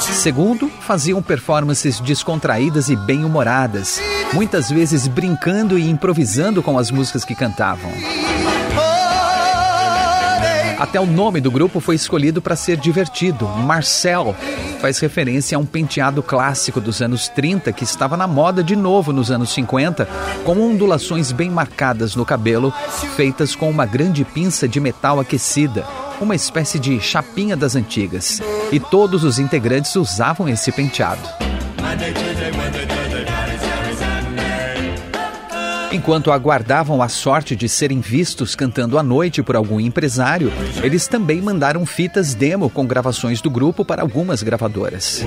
Segundo, 0.00 0.70
faziam 0.80 1.20
performances 1.20 2.00
descontraídas 2.00 2.88
e 2.88 2.96
bem-humoradas, 2.96 4.00
muitas 4.32 4.70
vezes 4.70 5.06
brincando 5.06 5.78
e 5.78 5.86
improvisando 5.86 6.62
com 6.62 6.78
as 6.78 6.90
músicas 6.90 7.26
que 7.26 7.34
cantavam. 7.34 7.92
Até 10.78 11.00
o 11.00 11.06
nome 11.06 11.40
do 11.40 11.50
grupo 11.50 11.80
foi 11.80 11.94
escolhido 11.94 12.42
para 12.42 12.54
ser 12.54 12.76
divertido. 12.76 13.48
Marcel 13.48 14.36
faz 14.78 14.98
referência 14.98 15.56
a 15.56 15.60
um 15.60 15.64
penteado 15.64 16.22
clássico 16.22 16.80
dos 16.80 17.00
anos 17.00 17.28
30 17.28 17.72
que 17.72 17.82
estava 17.82 18.16
na 18.16 18.26
moda 18.26 18.62
de 18.62 18.76
novo 18.76 19.12
nos 19.12 19.30
anos 19.30 19.52
50, 19.54 20.06
com 20.44 20.60
ondulações 20.60 21.32
bem 21.32 21.48
marcadas 21.48 22.14
no 22.14 22.26
cabelo, 22.26 22.72
feitas 23.16 23.54
com 23.54 23.70
uma 23.70 23.86
grande 23.86 24.22
pinça 24.22 24.68
de 24.68 24.78
metal 24.78 25.18
aquecida, 25.18 25.86
uma 26.20 26.34
espécie 26.34 26.78
de 26.78 27.00
chapinha 27.00 27.56
das 27.56 27.74
antigas. 27.74 28.42
E 28.70 28.78
todos 28.78 29.24
os 29.24 29.38
integrantes 29.38 29.96
usavam 29.96 30.46
esse 30.46 30.70
penteado. 30.70 31.55
Enquanto 35.96 36.30
aguardavam 36.30 37.00
a 37.00 37.08
sorte 37.08 37.56
de 37.56 37.70
serem 37.70 38.00
vistos 38.00 38.54
cantando 38.54 38.98
à 38.98 39.02
noite 39.02 39.42
por 39.42 39.56
algum 39.56 39.80
empresário, 39.80 40.52
eles 40.82 41.08
também 41.08 41.40
mandaram 41.40 41.86
fitas 41.86 42.34
demo 42.34 42.68
com 42.68 42.86
gravações 42.86 43.40
do 43.40 43.48
grupo 43.48 43.82
para 43.82 44.02
algumas 44.02 44.42
gravadoras. 44.42 45.24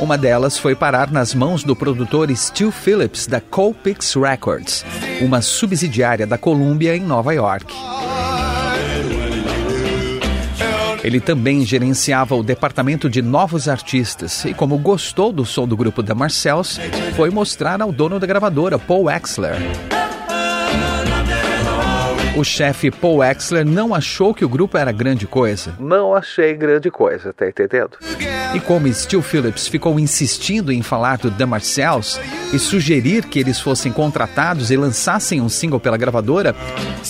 Uma 0.00 0.18
delas 0.18 0.58
foi 0.58 0.74
parar 0.74 1.12
nas 1.12 1.34
mãos 1.34 1.62
do 1.62 1.76
produtor 1.76 2.36
Stu 2.36 2.72
Phillips 2.72 3.28
da 3.28 3.40
Colpix 3.40 4.14
Records, 4.14 4.84
uma 5.20 5.40
subsidiária 5.40 6.26
da 6.26 6.36
Columbia 6.36 6.96
em 6.96 7.00
Nova 7.00 7.32
York. 7.32 7.72
Ele 11.04 11.20
também 11.20 11.66
gerenciava 11.66 12.34
o 12.34 12.42
departamento 12.42 13.10
de 13.10 13.20
novos 13.20 13.68
artistas 13.68 14.46
e, 14.46 14.54
como 14.54 14.78
gostou 14.78 15.30
do 15.30 15.44
som 15.44 15.68
do 15.68 15.76
grupo 15.76 16.02
da 16.02 16.14
Marcells, 16.14 16.80
foi 17.14 17.28
mostrar 17.28 17.82
ao 17.82 17.92
dono 17.92 18.18
da 18.18 18.26
gravadora, 18.26 18.78
Paul 18.78 19.10
Exler. 19.10 19.56
O 22.36 22.42
chefe 22.42 22.90
Paul 22.90 23.22
Exler 23.22 23.66
não 23.66 23.94
achou 23.94 24.34
que 24.34 24.46
o 24.46 24.48
grupo 24.48 24.78
era 24.78 24.90
grande 24.90 25.26
coisa. 25.26 25.74
Não 25.78 26.14
achei 26.14 26.54
grande 26.54 26.90
coisa, 26.90 27.34
tá 27.34 27.46
entendendo? 27.46 27.98
E 28.54 28.60
como 28.60 28.86
Stu 28.86 29.20
Phillips 29.20 29.66
ficou 29.66 29.98
insistindo 29.98 30.70
em 30.70 30.80
falar 30.80 31.18
do 31.18 31.28
The 31.28 31.44
Marcells 31.44 32.20
e 32.52 32.58
sugerir 32.58 33.24
que 33.24 33.40
eles 33.40 33.58
fossem 33.60 33.92
contratados 33.92 34.70
e 34.70 34.76
lançassem 34.76 35.40
um 35.40 35.48
single 35.48 35.80
pela 35.80 35.96
gravadora, 35.96 36.54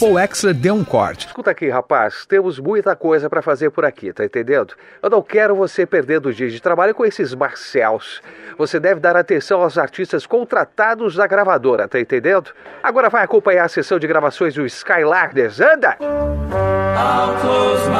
Paul 0.00 0.18
Exler 0.18 0.54
deu 0.54 0.74
um 0.74 0.82
corte. 0.82 1.26
Escuta 1.26 1.50
aqui, 1.50 1.68
rapaz, 1.68 2.24
temos 2.24 2.58
muita 2.58 2.96
coisa 2.96 3.28
para 3.28 3.42
fazer 3.42 3.68
por 3.68 3.84
aqui, 3.84 4.10
tá 4.10 4.24
entendendo? 4.24 4.74
Eu 5.02 5.10
não 5.10 5.20
quero 5.20 5.54
você 5.54 5.84
perdendo 5.84 6.32
dias 6.32 6.50
de 6.50 6.62
trabalho 6.62 6.94
com 6.94 7.04
esses 7.04 7.34
Marcells. 7.34 8.22
Você 8.56 8.80
deve 8.80 8.98
dar 9.00 9.14
atenção 9.14 9.60
aos 9.60 9.76
artistas 9.76 10.24
contratados 10.24 11.14
da 11.14 11.26
gravadora, 11.26 11.86
tá 11.86 12.00
entendendo? 12.00 12.52
Agora 12.82 13.10
vai 13.10 13.22
acompanhar 13.22 13.66
a 13.66 13.68
sessão 13.68 13.98
de 13.98 14.06
gravações 14.06 14.54
do 14.54 14.64
Skylarders, 14.64 15.60
anda! 15.60 15.98
I'll 16.96 17.34
close 17.40 17.86
my 17.90 17.96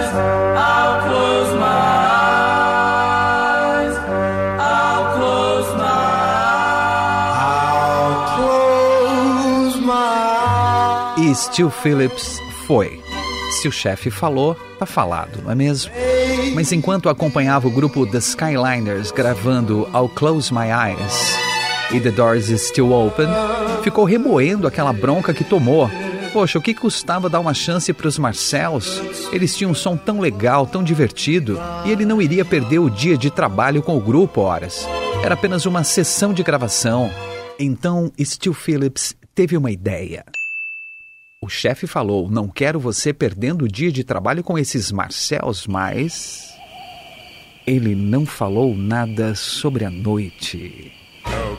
eyes, 0.00 0.47
E 11.28 11.34
Stu 11.34 11.68
Phillips 11.68 12.40
foi. 12.66 13.02
Se 13.60 13.68
o 13.68 13.70
chefe 13.70 14.10
falou, 14.10 14.56
tá 14.78 14.86
falado, 14.86 15.42
não 15.42 15.50
é 15.50 15.54
mesmo? 15.54 15.92
Mas 16.54 16.72
enquanto 16.72 17.10
acompanhava 17.10 17.68
o 17.68 17.70
grupo 17.70 18.06
The 18.06 18.16
Skyliners 18.16 19.12
gravando 19.12 19.86
I'll 19.92 20.08
Close 20.08 20.50
My 20.50 20.68
Eyes 20.70 21.36
e 21.92 22.00
The 22.00 22.12
Doors 22.12 22.48
Is 22.48 22.68
Still 22.68 22.90
Open, 22.94 23.26
ficou 23.82 24.06
remoendo 24.06 24.66
aquela 24.66 24.90
bronca 24.90 25.34
que 25.34 25.44
tomou. 25.44 25.90
Poxa, 26.32 26.58
o 26.58 26.62
que 26.62 26.72
custava 26.72 27.28
dar 27.28 27.40
uma 27.40 27.52
chance 27.52 27.92
para 27.92 28.08
os 28.08 28.18
Marcells? 28.18 29.28
Eles 29.30 29.54
tinham 29.54 29.72
um 29.72 29.74
som 29.74 29.98
tão 29.98 30.20
legal, 30.20 30.66
tão 30.66 30.82
divertido, 30.82 31.60
e 31.84 31.90
ele 31.90 32.06
não 32.06 32.22
iria 32.22 32.44
perder 32.44 32.78
o 32.78 32.88
dia 32.88 33.18
de 33.18 33.30
trabalho 33.30 33.82
com 33.82 33.94
o 33.94 34.00
grupo, 34.00 34.40
horas. 34.40 34.88
Era 35.22 35.34
apenas 35.34 35.66
uma 35.66 35.84
sessão 35.84 36.32
de 36.32 36.42
gravação. 36.42 37.10
Então, 37.58 38.10
Stu 38.18 38.54
Phillips 38.54 39.14
teve 39.34 39.58
uma 39.58 39.70
ideia. 39.70 40.24
O 41.40 41.48
chefe 41.48 41.86
falou: 41.86 42.28
Não 42.28 42.48
quero 42.48 42.80
você 42.80 43.12
perdendo 43.12 43.64
o 43.64 43.68
dia 43.68 43.92
de 43.92 44.02
trabalho 44.02 44.42
com 44.42 44.58
esses 44.58 44.90
Marcels, 44.90 45.66
mas. 45.66 46.52
Ele 47.64 47.94
não 47.94 48.26
falou 48.26 48.74
nada 48.74 49.34
sobre 49.34 49.84
a 49.84 49.90
noite 49.90 50.92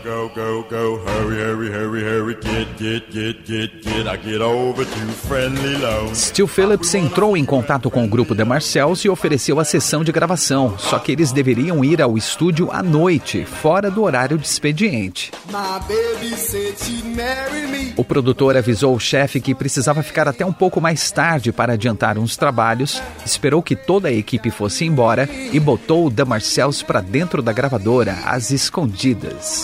go, 0.04 0.30
go, 0.30 0.64
go, 0.64 0.98
hurry, 1.06 1.38
hurry, 1.38 1.70
hurry, 1.72 2.04
hurry, 2.04 2.36
get, 2.36 2.78
get, 2.78 3.12
get, 3.12 3.46
get, 3.46 3.82
get, 3.84 4.08
I 4.08 4.18
get 4.18 4.42
over 4.42 4.86
to 4.86 5.00
friendly 5.28 5.76
low. 5.78 6.14
Stu 6.14 6.48
Phillips 6.48 6.94
entrou 6.96 7.36
em 7.36 7.46
contato 7.46 7.90
com 7.90 8.04
o 8.06 8.08
grupo 8.08 8.36
The 8.36 8.44
Marcells 8.44 9.06
e 9.06 9.10
ofereceu 9.10 9.60
a 9.60 9.66
sessão 9.66 10.04
de 10.04 10.12
gravação, 10.12 10.78
só 10.78 11.00
que 11.00 11.12
eles 11.12 11.32
deveriam 11.32 11.84
ir 11.84 12.02
ao 12.02 12.18
estúdio 12.18 12.70
à 12.72 12.82
noite, 12.82 13.46
fora 13.46 13.92
do 13.92 14.04
horário 14.04 14.38
de 14.38 14.48
expediente. 14.48 15.32
O 17.96 18.04
produtor 18.04 18.58
avisou 18.58 18.96
o 18.96 19.00
chefe 19.00 19.42
que 19.42 19.56
precisava 19.56 20.02
ficar 20.02 20.28
até 20.28 20.46
um 20.46 20.54
pouco 20.54 20.80
mais 20.80 21.12
tarde 21.12 21.52
para 21.52 21.74
adiantar 21.74 22.18
uns 22.18 22.38
trabalhos, 22.38 23.02
esperou 23.26 23.62
que 23.62 23.76
toda 23.76 24.08
a 24.08 24.14
equipe 24.14 24.50
fosse 24.50 24.86
embora 24.86 25.30
e 25.52 25.60
botou 25.60 26.08
o 26.08 26.12
The 26.12 26.24
Marcells 26.24 26.84
para 26.84 27.02
dentro 27.02 27.42
da 27.42 27.52
gravadora, 27.52 28.18
às 28.26 28.52
escondidas. 28.52 29.59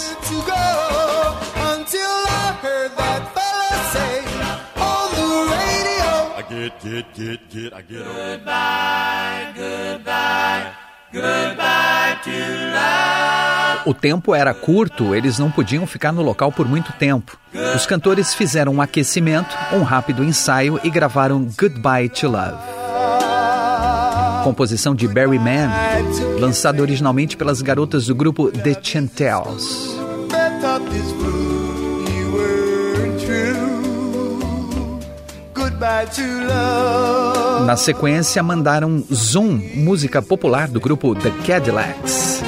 Get, 6.86 7.14
get, 7.16 7.50
get, 7.50 7.74
I 7.74 7.82
get 7.82 8.04
Goodbye, 8.04 9.54
goodbye, 9.56 10.72
goodbye 11.12 12.20
to 12.24 12.30
love. 12.30 13.90
O 13.90 13.94
tempo 13.94 14.34
era 14.34 14.54
curto, 14.54 15.14
eles 15.14 15.38
não 15.38 15.52
podiam 15.52 15.86
ficar 15.86 16.12
no 16.12 16.22
local 16.22 16.52
por 16.52 16.68
muito 16.68 16.92
tempo. 16.94 17.38
Os 17.76 17.86
cantores 17.86 18.34
fizeram 18.34 18.74
um 18.74 18.82
aquecimento, 18.82 19.56
um 19.74 19.84
rápido 19.84 20.24
ensaio 20.24 20.80
e 20.84 20.90
gravaram 20.90 21.48
Goodbye 21.58 22.10
to 22.10 22.28
Love. 22.28 22.85
Composição 24.46 24.94
de 24.94 25.08
Barry 25.08 25.40
Mann, 25.40 25.72
lançada 26.40 26.80
originalmente 26.80 27.36
pelas 27.36 27.64
garotas 27.64 28.06
do 28.06 28.14
grupo 28.14 28.52
The 28.52 28.78
Chantels. 28.80 29.98
Na 37.66 37.76
sequência, 37.76 38.44
mandaram 38.44 39.04
Zoom, 39.12 39.60
música 39.74 40.22
popular 40.22 40.68
do 40.68 40.80
grupo 40.80 41.16
The 41.16 41.32
Cadillacs. 41.48 42.44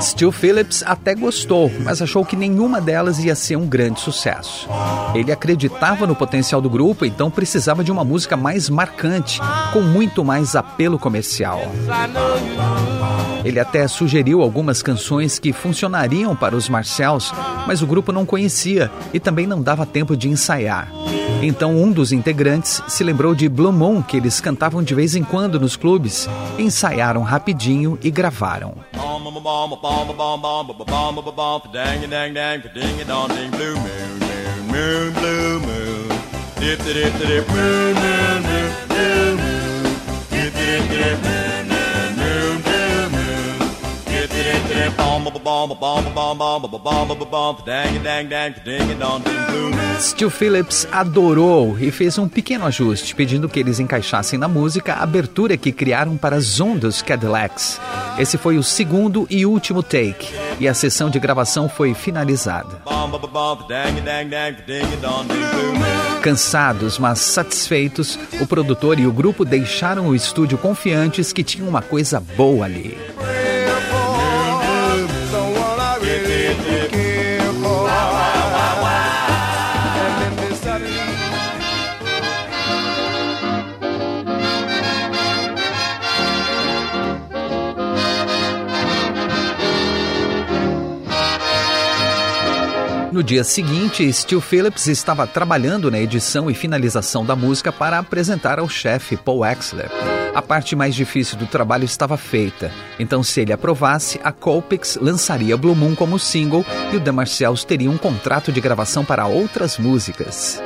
Stu 0.00 0.30
Phillips 0.30 0.82
até 0.86 1.14
gostou, 1.14 1.70
mas 1.80 2.00
achou 2.00 2.24
que 2.24 2.36
nenhuma 2.36 2.80
delas 2.80 3.18
ia 3.18 3.34
ser 3.34 3.56
um 3.56 3.66
grande 3.66 4.00
sucesso. 4.00 4.68
Ele 5.14 5.32
acreditava 5.32 6.06
no 6.06 6.14
potencial 6.14 6.60
do 6.60 6.70
grupo, 6.70 7.04
então 7.04 7.30
precisava 7.30 7.82
de 7.82 7.90
uma 7.90 8.04
música 8.04 8.36
mais 8.36 8.68
marcante, 8.68 9.40
com 9.72 9.80
muito 9.80 10.24
mais 10.24 10.54
apelo 10.54 10.98
comercial. 10.98 11.60
Ele 13.44 13.58
até 13.58 13.86
sugeriu 13.88 14.42
algumas 14.42 14.82
canções 14.82 15.38
que 15.38 15.52
funcionariam 15.52 16.34
para 16.36 16.56
os 16.56 16.68
Marcells, 16.68 17.32
mas 17.66 17.82
o 17.82 17.86
grupo 17.86 18.12
não 18.12 18.26
conhecia 18.26 18.90
e 19.12 19.18
também 19.18 19.46
não 19.46 19.62
dava 19.62 19.84
tempo 19.86 20.16
de 20.16 20.28
ensaiar. 20.28 20.88
Então 21.40 21.76
um 21.76 21.92
dos 21.92 22.10
integrantes 22.10 22.82
se 22.88 23.04
lembrou 23.04 23.34
de 23.34 23.48
Blue 23.48 23.72
Moon, 23.72 24.02
que 24.02 24.16
eles 24.16 24.40
cantavam 24.40 24.82
de 24.82 24.94
vez 24.94 25.14
em 25.14 25.22
quando 25.22 25.60
nos 25.60 25.76
clubes, 25.76 26.28
ensaiaram 26.58 27.22
rapidinho 27.22 27.96
e 28.02 28.10
gravaram. 28.10 28.74
Stu 50.00 50.30
Phillips 50.30 50.86
adorou 50.92 51.76
e 51.80 51.90
fez 51.90 52.16
um 52.18 52.28
pequeno 52.28 52.64
ajuste, 52.64 53.14
pedindo 53.16 53.48
que 53.48 53.58
eles 53.58 53.80
encaixassem 53.80 54.38
na 54.38 54.46
música 54.46 54.94
a 54.94 55.02
abertura 55.02 55.56
que 55.56 55.72
criaram 55.72 56.16
para 56.16 56.36
as 56.36 56.60
ondas 56.60 57.02
Cadillacs. 57.02 57.80
Esse 58.16 58.38
foi 58.38 58.56
o 58.58 58.62
segundo 58.62 59.26
e 59.28 59.44
último 59.44 59.82
take, 59.82 60.32
e 60.60 60.68
a 60.68 60.74
sessão 60.74 61.10
de 61.10 61.18
gravação 61.18 61.68
foi 61.68 61.94
finalizada. 61.94 62.80
Cansados, 66.22 66.98
mas 66.98 67.18
satisfeitos, 67.18 68.18
o 68.40 68.46
produtor 68.46 69.00
e 69.00 69.06
o 69.06 69.12
grupo 69.12 69.44
deixaram 69.44 70.06
o 70.06 70.14
estúdio 70.14 70.58
confiantes 70.58 71.32
que 71.32 71.42
tinha 71.42 71.68
uma 71.68 71.82
coisa 71.82 72.20
boa 72.20 72.64
ali. 72.64 72.96
No 93.18 93.24
dia 93.24 93.42
seguinte, 93.42 94.12
Stu 94.12 94.40
Phillips 94.40 94.86
estava 94.86 95.26
trabalhando 95.26 95.90
na 95.90 95.98
edição 95.98 96.48
e 96.48 96.54
finalização 96.54 97.26
da 97.26 97.34
música 97.34 97.72
para 97.72 97.98
apresentar 97.98 98.60
ao 98.60 98.68
chefe 98.68 99.16
Paul 99.16 99.42
Axler. 99.42 99.90
A 100.32 100.40
parte 100.40 100.76
mais 100.76 100.94
difícil 100.94 101.36
do 101.36 101.44
trabalho 101.44 101.84
estava 101.84 102.16
feita, 102.16 102.70
então 102.96 103.24
se 103.24 103.40
ele 103.40 103.52
aprovasse, 103.52 104.20
a 104.22 104.30
Colpix 104.30 104.96
lançaria 105.02 105.56
Blue 105.56 105.74
Moon 105.74 105.96
como 105.96 106.16
single 106.16 106.64
e 106.92 106.96
o 106.96 107.00
The 107.00 107.10
Marcells 107.10 107.66
teria 107.66 107.90
um 107.90 107.98
contrato 107.98 108.52
de 108.52 108.60
gravação 108.60 109.04
para 109.04 109.26
outras 109.26 109.78
músicas 109.78 110.62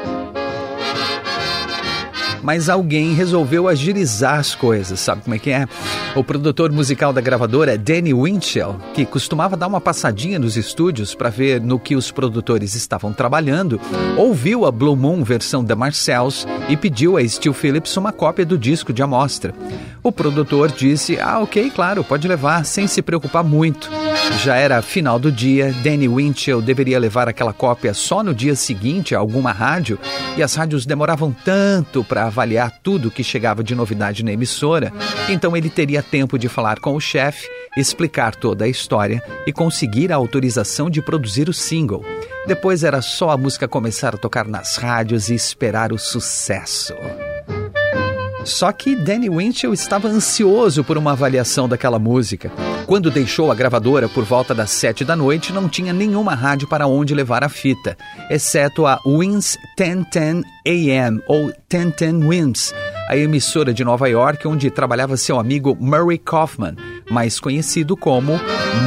mas 2.42 2.68
alguém 2.68 3.14
resolveu 3.14 3.68
agilizar 3.68 4.38
as 4.38 4.54
coisas, 4.54 5.00
sabe 5.00 5.22
como 5.22 5.34
é 5.34 5.38
que 5.38 5.50
é? 5.50 5.66
O 6.14 6.24
produtor 6.24 6.72
musical 6.72 7.12
da 7.12 7.20
gravadora, 7.20 7.78
Danny 7.78 8.12
Winchell, 8.12 8.76
que 8.94 9.06
costumava 9.06 9.56
dar 9.56 9.66
uma 9.66 9.80
passadinha 9.80 10.38
nos 10.38 10.56
estúdios 10.56 11.14
para 11.14 11.30
ver 11.30 11.60
no 11.60 11.78
que 11.78 11.96
os 11.96 12.10
produtores 12.10 12.74
estavam 12.74 13.12
trabalhando, 13.12 13.80
ouviu 14.16 14.66
a 14.66 14.72
Blue 14.72 14.96
Moon 14.96 15.22
versão 15.22 15.64
da 15.64 15.76
Marcells 15.76 16.46
e 16.68 16.76
pediu 16.76 17.16
a 17.16 17.26
Steel 17.26 17.54
Phillips 17.54 17.96
uma 17.96 18.12
cópia 18.12 18.44
do 18.44 18.58
disco 18.58 18.92
de 18.92 19.02
amostra. 19.02 19.54
O 20.02 20.10
produtor 20.10 20.70
disse: 20.70 21.18
Ah, 21.18 21.38
ok, 21.40 21.70
claro, 21.70 22.02
pode 22.02 22.26
levar, 22.26 22.64
sem 22.64 22.86
se 22.86 23.00
preocupar 23.00 23.44
muito. 23.44 23.88
Já 24.42 24.56
era 24.56 24.82
final 24.82 25.18
do 25.18 25.30
dia, 25.30 25.72
Danny 25.84 26.08
Winchell 26.08 26.60
deveria 26.60 26.98
levar 26.98 27.28
aquela 27.28 27.52
cópia 27.52 27.94
só 27.94 28.22
no 28.22 28.34
dia 28.34 28.54
seguinte 28.56 29.14
a 29.14 29.18
alguma 29.18 29.52
rádio, 29.52 29.98
e 30.36 30.42
as 30.42 30.54
rádios 30.54 30.84
demoravam 30.84 31.34
tanto 31.44 32.02
para 32.02 32.26
avaliar 32.26 32.72
tudo 32.82 33.10
que 33.10 33.22
chegava 33.22 33.62
de 33.62 33.74
novidade 33.74 34.24
na 34.24 34.32
emissora, 34.32 34.92
então 35.28 35.56
ele 35.56 35.70
teria 35.70 36.02
tempo 36.02 36.38
de 36.38 36.48
falar 36.48 36.80
com 36.80 36.94
o 36.94 37.00
chefe, 37.00 37.48
explicar 37.76 38.34
toda 38.34 38.64
a 38.64 38.68
história 38.68 39.22
e 39.46 39.52
conseguir 39.52 40.12
a 40.12 40.16
autorização 40.16 40.90
de 40.90 41.00
produzir 41.00 41.48
o 41.48 41.52
single. 41.52 42.04
Depois 42.46 42.82
era 42.82 43.00
só 43.00 43.30
a 43.30 43.36
música 43.36 43.68
começar 43.68 44.14
a 44.14 44.18
tocar 44.18 44.48
nas 44.48 44.76
rádios 44.76 45.30
e 45.30 45.34
esperar 45.34 45.92
o 45.92 45.98
sucesso. 45.98 46.94
Só 48.44 48.72
que 48.72 48.96
Danny 48.96 49.30
Winchell 49.30 49.72
estava 49.72 50.08
ansioso 50.08 50.82
por 50.82 50.98
uma 50.98 51.12
avaliação 51.12 51.68
daquela 51.68 51.98
música. 51.98 52.50
Quando 52.86 53.10
deixou 53.10 53.50
a 53.50 53.54
gravadora 53.54 54.08
por 54.08 54.24
volta 54.24 54.54
das 54.54 54.70
sete 54.70 55.04
da 55.04 55.16
noite, 55.16 55.52
não 55.52 55.68
tinha 55.68 55.92
nenhuma 55.92 56.34
rádio 56.34 56.68
para 56.68 56.86
onde 56.86 57.14
levar 57.14 57.44
a 57.44 57.48
fita, 57.48 57.96
exceto 58.28 58.86
a 58.86 59.00
Wins 59.06 59.56
1010 59.78 60.44
AM 60.66 61.22
ou 61.26 61.52
1010 61.72 62.24
Wins, 62.24 62.74
a 63.08 63.16
emissora 63.16 63.72
de 63.72 63.84
Nova 63.84 64.08
York 64.08 64.46
onde 64.46 64.70
trabalhava 64.70 65.16
seu 65.16 65.38
amigo 65.38 65.76
Murray 65.80 66.18
Kaufman, 66.18 66.76
mais 67.10 67.38
conhecido 67.40 67.96
como 67.96 68.38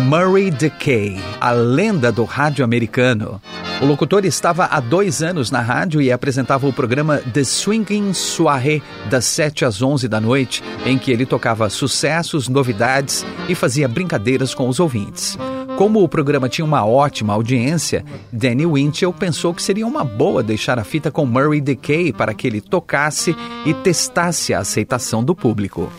Murray 0.05 0.51
Decay, 0.51 1.17
a 1.39 1.51
lenda 1.51 2.11
do 2.11 2.25
rádio 2.25 2.63
americano. 2.63 3.41
O 3.81 3.85
locutor 3.85 4.25
estava 4.25 4.65
há 4.65 4.79
dois 4.79 5.21
anos 5.21 5.51
na 5.51 5.59
rádio 5.59 6.01
e 6.01 6.09
apresentava 6.09 6.65
o 6.65 6.71
programa 6.71 7.17
The 7.17 7.43
Swinging 7.43 8.13
Soirée, 8.13 8.81
das 9.09 9.25
7 9.25 9.65
às 9.65 9.81
11 9.81 10.07
da 10.07 10.21
noite, 10.21 10.63
em 10.85 10.97
que 10.97 11.11
ele 11.11 11.25
tocava 11.25 11.69
sucessos, 11.69 12.47
novidades 12.47 13.25
e 13.49 13.53
fazia 13.53 13.87
brincadeiras 13.87 14.55
com 14.55 14.69
os 14.69 14.79
ouvintes. 14.79 15.37
Como 15.77 16.01
o 16.01 16.07
programa 16.07 16.47
tinha 16.47 16.63
uma 16.63 16.85
ótima 16.85 17.33
audiência, 17.33 18.05
Danny 18.31 18.65
Winchell 18.65 19.11
pensou 19.11 19.53
que 19.53 19.61
seria 19.61 19.85
uma 19.85 20.05
boa 20.05 20.41
deixar 20.41 20.79
a 20.79 20.85
fita 20.85 21.11
com 21.11 21.25
Murray 21.25 21.59
Decay 21.59 22.13
para 22.13 22.33
que 22.33 22.47
ele 22.47 22.61
tocasse 22.61 23.35
e 23.65 23.73
testasse 23.73 24.53
a 24.53 24.59
aceitação 24.59 25.21
do 25.21 25.35
público. 25.35 25.91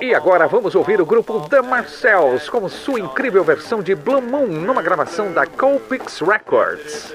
E 0.00 0.14
agora 0.14 0.48
vamos 0.48 0.74
ouvir 0.74 1.00
o 1.00 1.06
grupo 1.06 1.40
The 1.48 1.62
Marcells 1.62 2.50
com 2.50 2.68
sua 2.68 2.98
incrível 2.98 3.44
versão 3.44 3.82
de 3.82 3.94
Blue 3.94 4.20
Moon 4.20 4.46
numa 4.46 4.82
gravação 4.82 5.32
da 5.32 5.46
Colpix 5.46 6.20
Records. 6.20 7.14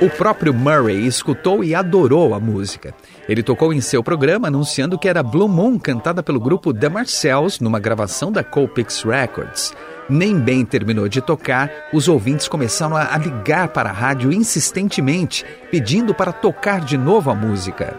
O 0.00 0.08
próprio 0.08 0.54
Murray 0.54 1.06
escutou 1.06 1.62
e 1.62 1.74
adorou 1.74 2.32
a 2.32 2.40
música. 2.40 2.94
Ele 3.28 3.42
tocou 3.42 3.74
em 3.74 3.80
seu 3.80 4.02
programa 4.02 4.48
anunciando 4.48 4.98
que 4.98 5.08
era 5.08 5.22
Blue 5.22 5.48
Moon 5.48 5.78
cantada 5.78 6.22
pelo 6.22 6.40
grupo 6.40 6.72
The 6.72 6.88
Marcells 6.88 7.62
numa 7.62 7.78
gravação 7.80 8.32
da 8.32 8.42
Colpix 8.42 9.02
Records. 9.02 9.74
Nem 10.08 10.38
bem 10.38 10.64
terminou 10.64 11.08
de 11.08 11.20
tocar, 11.20 11.70
os 11.92 12.08
ouvintes 12.08 12.48
começaram 12.48 12.96
a 12.96 13.16
ligar 13.18 13.68
para 13.68 13.90
a 13.90 13.92
rádio 13.92 14.32
insistentemente, 14.32 15.44
pedindo 15.70 16.14
para 16.14 16.32
tocar 16.32 16.80
de 16.80 16.96
novo 16.96 17.30
a 17.30 17.34
música. 17.34 17.96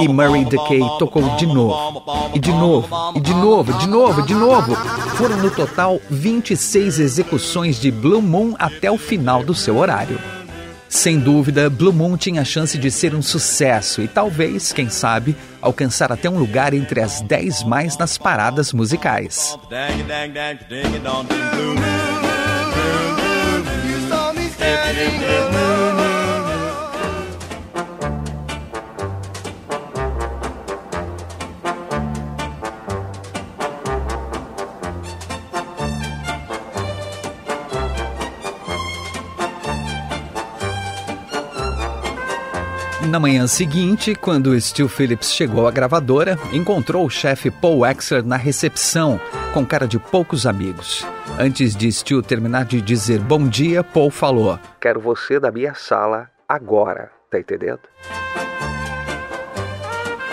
E 0.00 0.08
Murray 0.08 0.44
Decay 0.44 0.80
tocou 0.98 1.36
de 1.36 1.46
novo, 1.46 2.02
e 2.34 2.38
de 2.40 2.50
novo, 2.52 2.88
e 3.14 3.20
de 3.20 3.34
novo, 3.34 3.72
de 3.74 3.88
novo, 3.88 4.22
de 4.22 4.34
novo. 4.34 4.74
Foram 5.16 5.36
no 5.36 5.50
total 5.50 6.00
26 6.10 6.98
execuções 6.98 7.80
de 7.80 7.90
Blue 7.90 8.22
Moon 8.22 8.54
até 8.58 8.90
o 8.90 8.98
final 8.98 9.44
do 9.44 9.54
seu 9.54 9.76
horário. 9.76 10.37
Sem 10.88 11.18
dúvida, 11.18 11.68
Blue 11.68 11.92
Moon 11.92 12.16
tinha 12.16 12.40
a 12.40 12.44
chance 12.44 12.78
de 12.78 12.90
ser 12.90 13.14
um 13.14 13.20
sucesso 13.20 14.00
e 14.00 14.08
talvez, 14.08 14.72
quem 14.72 14.88
sabe, 14.88 15.36
alcançar 15.60 16.10
até 16.10 16.30
um 16.30 16.38
lugar 16.38 16.72
entre 16.72 17.02
as 17.02 17.20
10 17.20 17.64
mais 17.64 17.98
nas 17.98 18.16
paradas 18.16 18.72
musicais. 18.72 19.56
Na 43.06 43.20
manhã 43.20 43.46
seguinte, 43.46 44.12
quando 44.16 44.60
Stu 44.60 44.88
Phillips 44.88 45.32
chegou 45.32 45.68
à 45.68 45.70
gravadora, 45.70 46.36
encontrou 46.52 47.06
o 47.06 47.10
chefe 47.10 47.48
Paul 47.48 47.78
Wexler 47.78 48.24
na 48.24 48.36
recepção, 48.36 49.20
com 49.54 49.64
cara 49.64 49.86
de 49.86 50.00
poucos 50.00 50.46
amigos. 50.46 51.06
Antes 51.38 51.76
de 51.76 51.90
Stu 51.92 52.20
terminar 52.22 52.64
de 52.64 52.80
dizer 52.80 53.20
bom 53.20 53.46
dia, 53.46 53.84
Paul 53.84 54.10
falou: 54.10 54.58
Quero 54.80 55.00
você 55.00 55.38
na 55.38 55.52
minha 55.52 55.74
sala 55.74 56.28
agora, 56.48 57.12
tá 57.30 57.38
entendendo? 57.38 57.80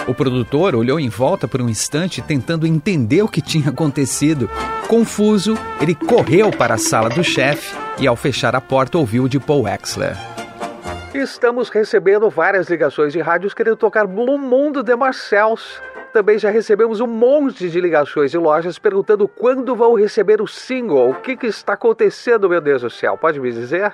O 0.07 0.13
produtor 0.15 0.75
olhou 0.75 0.99
em 0.99 1.07
volta 1.07 1.47
por 1.47 1.61
um 1.61 1.69
instante, 1.69 2.19
tentando 2.19 2.65
entender 2.65 3.21
o 3.21 3.27
que 3.27 3.41
tinha 3.41 3.69
acontecido. 3.69 4.49
Confuso, 4.87 5.55
ele 5.79 5.93
correu 5.93 6.49
para 6.49 6.73
a 6.73 6.79
sala 6.79 7.09
do 7.09 7.23
chefe 7.23 7.75
e, 7.99 8.07
ao 8.07 8.15
fechar 8.15 8.55
a 8.55 8.61
porta, 8.61 8.97
ouviu 8.97 9.27
de 9.27 9.39
Paul 9.39 9.63
Wexler. 9.63 10.34
Estamos 11.15 11.69
recebendo 11.69 12.29
várias 12.29 12.69
ligações 12.69 13.13
de 13.13 13.21
rádios 13.21 13.53
querendo 13.53 13.77
tocar 13.77 14.05
Blue 14.05 14.37
Mundo 14.37 14.83
de 14.83 14.93
Marcels. 14.97 15.81
Também 16.11 16.37
já 16.37 16.49
recebemos 16.49 16.99
um 16.99 17.07
monte 17.07 17.69
de 17.69 17.79
ligações 17.79 18.31
de 18.31 18.37
lojas 18.37 18.77
perguntando 18.77 19.25
quando 19.25 19.73
vão 19.77 19.93
receber 19.93 20.41
o 20.41 20.47
single. 20.47 21.11
O 21.11 21.15
que, 21.15 21.37
que 21.37 21.47
está 21.47 21.71
acontecendo, 21.71 22.49
meu 22.49 22.59
Deus 22.59 22.81
do 22.81 22.89
céu? 22.89 23.17
Pode 23.17 23.39
me 23.39 23.49
dizer? 23.49 23.93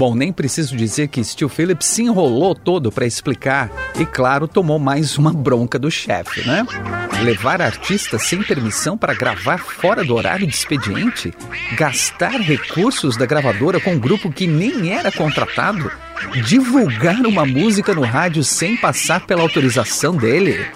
Bom, 0.00 0.14
nem 0.14 0.32
preciso 0.32 0.74
dizer 0.78 1.08
que 1.08 1.22
Stu 1.22 1.46
Phillips 1.46 1.86
se 1.86 2.04
enrolou 2.04 2.54
todo 2.54 2.90
para 2.90 3.04
explicar 3.04 3.70
e, 3.98 4.06
claro, 4.06 4.48
tomou 4.48 4.78
mais 4.78 5.18
uma 5.18 5.30
bronca 5.30 5.78
do 5.78 5.90
chefe, 5.90 6.42
né? 6.48 6.66
Levar 7.22 7.60
artistas 7.60 8.22
sem 8.22 8.42
permissão 8.42 8.96
para 8.96 9.12
gravar 9.12 9.58
fora 9.58 10.02
do 10.02 10.14
horário 10.14 10.46
de 10.46 10.54
expediente? 10.54 11.34
Gastar 11.76 12.40
recursos 12.40 13.14
da 13.14 13.26
gravadora 13.26 13.78
com 13.78 13.92
um 13.92 13.98
grupo 13.98 14.32
que 14.32 14.46
nem 14.46 14.90
era 14.90 15.12
contratado? 15.12 15.92
Divulgar 16.46 17.20
uma 17.26 17.44
música 17.44 17.94
no 17.94 18.00
rádio 18.00 18.42
sem 18.42 18.78
passar 18.78 19.26
pela 19.26 19.42
autorização 19.42 20.16
dele? 20.16 20.66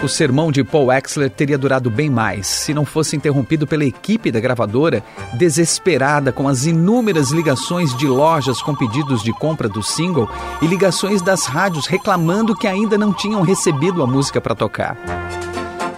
O 0.00 0.08
sermão 0.08 0.52
de 0.52 0.62
Paul 0.62 0.86
Wexler 0.86 1.28
teria 1.28 1.58
durado 1.58 1.90
bem 1.90 2.08
mais 2.08 2.46
se 2.46 2.72
não 2.72 2.84
fosse 2.84 3.16
interrompido 3.16 3.66
pela 3.66 3.84
equipe 3.84 4.30
da 4.30 4.38
gravadora, 4.38 5.02
desesperada 5.34 6.30
com 6.30 6.46
as 6.46 6.66
inúmeras 6.66 7.32
ligações 7.32 7.92
de 7.96 8.06
lojas 8.06 8.62
com 8.62 8.76
pedidos 8.76 9.24
de 9.24 9.32
compra 9.32 9.68
do 9.68 9.82
single 9.82 10.30
e 10.62 10.66
ligações 10.66 11.20
das 11.20 11.46
rádios 11.46 11.86
reclamando 11.86 12.54
que 12.54 12.68
ainda 12.68 12.96
não 12.96 13.12
tinham 13.12 13.42
recebido 13.42 14.00
a 14.00 14.06
música 14.06 14.40
para 14.40 14.54
tocar. 14.54 14.96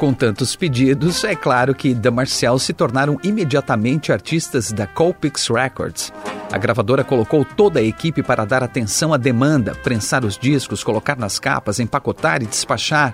Com 0.00 0.14
tantos 0.14 0.56
pedidos, 0.56 1.24
é 1.24 1.36
claro 1.36 1.74
que 1.74 1.94
The 1.94 2.08
Marcel 2.08 2.58
se 2.58 2.72
tornaram 2.72 3.18
imediatamente 3.22 4.10
artistas 4.10 4.72
da 4.72 4.86
Colpix 4.86 5.48
Records. 5.48 6.10
A 6.50 6.56
gravadora 6.56 7.04
colocou 7.04 7.44
toda 7.44 7.80
a 7.80 7.82
equipe 7.82 8.22
para 8.22 8.46
dar 8.46 8.64
atenção 8.64 9.12
à 9.12 9.18
demanda, 9.18 9.74
prensar 9.74 10.24
os 10.24 10.38
discos, 10.38 10.82
colocar 10.82 11.18
nas 11.18 11.38
capas, 11.38 11.78
empacotar 11.78 12.42
e 12.42 12.46
despachar. 12.46 13.12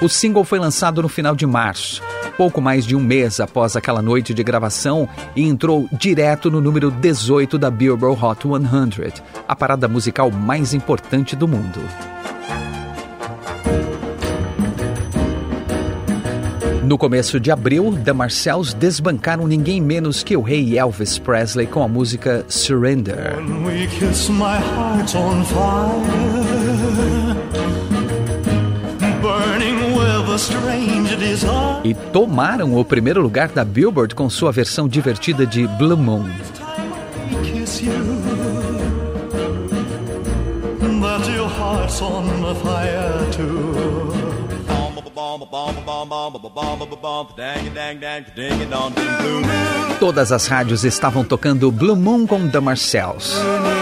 O 0.00 0.08
single 0.08 0.42
foi 0.42 0.58
lançado 0.58 1.02
no 1.02 1.08
final 1.10 1.36
de 1.36 1.44
março, 1.44 2.02
pouco 2.38 2.62
mais 2.62 2.86
de 2.86 2.96
um 2.96 3.00
mês 3.00 3.38
após 3.38 3.76
aquela 3.76 4.00
noite 4.00 4.32
de 4.32 4.42
gravação, 4.42 5.06
e 5.36 5.46
entrou 5.46 5.86
direto 5.92 6.50
no 6.50 6.62
número 6.62 6.90
18 6.90 7.58
da 7.58 7.70
Billboard 7.70 8.24
Hot 8.24 8.40
100, 8.48 9.22
a 9.46 9.54
parada 9.54 9.86
musical 9.86 10.30
mais 10.30 10.72
importante 10.72 11.36
do 11.36 11.46
mundo. 11.46 11.82
No 16.92 16.98
começo 16.98 17.40
de 17.40 17.50
abril, 17.50 17.98
The 18.04 18.12
Marcells 18.12 18.76
desbancaram 18.76 19.46
ninguém 19.46 19.80
menos 19.80 20.22
que 20.22 20.36
o 20.36 20.42
rei 20.42 20.78
Elvis 20.78 21.18
Presley 21.18 21.66
com 21.66 21.82
a 21.82 21.88
música 21.88 22.44
Surrender. 22.50 23.36
E 31.82 31.94
tomaram 32.12 32.76
o 32.76 32.84
primeiro 32.84 33.22
lugar 33.22 33.48
da 33.48 33.64
Billboard 33.64 34.14
com 34.14 34.28
sua 34.28 34.52
versão 34.52 34.86
divertida 34.86 35.46
de 35.46 35.66
Blue 35.66 35.96
Moon. 35.96 36.28
But 41.00 41.26
your 41.26 41.48
heart's 41.48 42.02
on 42.02 42.54
fire 42.62 43.30
too. 43.32 44.21
Todas 50.00 50.32
as 50.32 50.46
rádios 50.48 50.84
estavam 50.84 51.24
tocando 51.24 51.70
Blue 51.70 51.94
Moon 51.94 52.26
com 52.26 52.48
The 52.48 52.58
Marcells. 52.58 53.36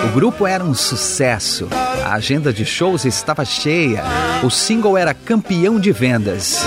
O 0.04 0.12
grupo 0.12 0.46
era 0.46 0.62
um 0.62 0.74
sucesso. 0.74 1.68
A 2.04 2.12
agenda 2.12 2.52
de 2.52 2.64
shows 2.66 3.04
estava 3.06 3.44
cheia. 3.44 4.02
O 4.44 4.50
single 4.50 4.98
era 4.98 5.14
campeão 5.14 5.80
de 5.80 5.92
vendas. 5.92 6.62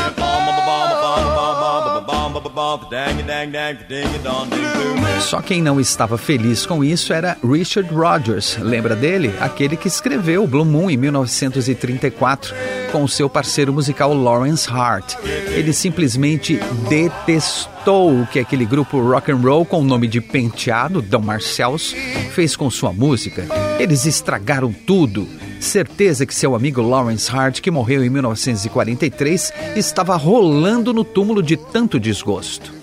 Só 5.21 5.41
quem 5.41 5.61
não 5.61 5.79
estava 5.79 6.17
feliz 6.17 6.65
com 6.65 6.83
isso 6.83 7.13
era 7.13 7.37
Richard 7.43 7.93
Rodgers. 7.93 8.57
Lembra 8.59 8.95
dele? 8.95 9.33
Aquele 9.39 9.75
que 9.75 9.87
escreveu 9.87 10.45
Blue 10.45 10.65
Moon 10.65 10.89
em 10.89 10.97
1934 10.97 12.53
com 12.91 13.07
seu 13.07 13.27
parceiro 13.27 13.73
musical 13.73 14.13
Lawrence 14.13 14.69
Hart. 14.69 15.15
Ele 15.23 15.73
simplesmente 15.73 16.59
detestou 16.87 18.21
o 18.21 18.27
que 18.27 18.39
aquele 18.39 18.65
grupo 18.65 19.01
rock 19.01 19.31
and 19.31 19.37
roll 19.37 19.65
com 19.65 19.81
o 19.81 19.83
nome 19.83 20.07
de 20.07 20.21
Penteado, 20.21 21.01
The 21.01 21.17
Marcells, 21.17 21.95
fez 22.31 22.55
com 22.55 22.69
sua 22.69 22.93
música. 22.93 23.45
Eles 23.79 24.05
estragaram 24.05 24.71
tudo. 24.71 25.27
Certeza 25.59 26.25
que 26.25 26.35
seu 26.35 26.55
amigo 26.55 26.81
Lawrence 26.81 27.31
Hart, 27.31 27.61
que 27.61 27.71
morreu 27.71 28.03
em 28.03 28.09
1943, 28.09 29.53
estava 29.75 30.15
rolando 30.15 30.93
no 30.93 31.03
túmulo 31.03 31.41
de 31.41 31.57
tanto 31.57 31.99
desgosto. 31.99 32.73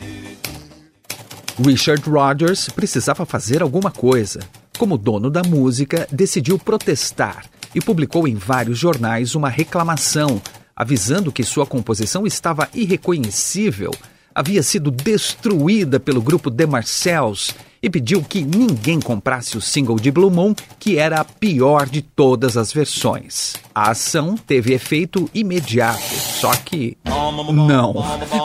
Richard 1.64 2.08
Rodgers 2.08 2.68
precisava 2.70 3.26
fazer 3.26 3.62
alguma 3.62 3.90
coisa. 3.90 4.40
Como 4.78 4.96
dono 4.96 5.30
da 5.30 5.42
música, 5.42 6.08
decidiu 6.10 6.58
protestar 6.58 7.44
e 7.74 7.80
publicou 7.80 8.26
em 8.26 8.34
vários 8.34 8.78
jornais 8.78 9.34
uma 9.34 9.48
reclamação, 9.48 10.40
avisando 10.74 11.30
que 11.30 11.44
sua 11.44 11.66
composição 11.66 12.26
estava 12.26 12.68
irreconhecível, 12.74 13.90
havia 14.34 14.62
sido 14.62 14.90
destruída 14.90 16.00
pelo 16.00 16.22
grupo 16.22 16.50
The 16.50 16.66
Marcells 16.66 17.54
e 17.82 17.88
pediu 17.88 18.22
que 18.22 18.42
ninguém 18.42 19.00
comprasse 19.00 19.56
o 19.56 19.60
single 19.60 19.96
de 19.96 20.10
Blue 20.10 20.30
Moon, 20.30 20.54
que 20.78 20.98
era 20.98 21.20
a 21.20 21.24
pior 21.24 21.88
de 21.88 22.02
todas 22.02 22.56
as 22.56 22.72
versões. 22.72 23.54
A 23.74 23.90
ação 23.90 24.34
teve 24.36 24.74
efeito 24.74 25.30
imediato, 25.32 26.02
só 26.02 26.52
que 26.56 26.98
não, 27.06 27.94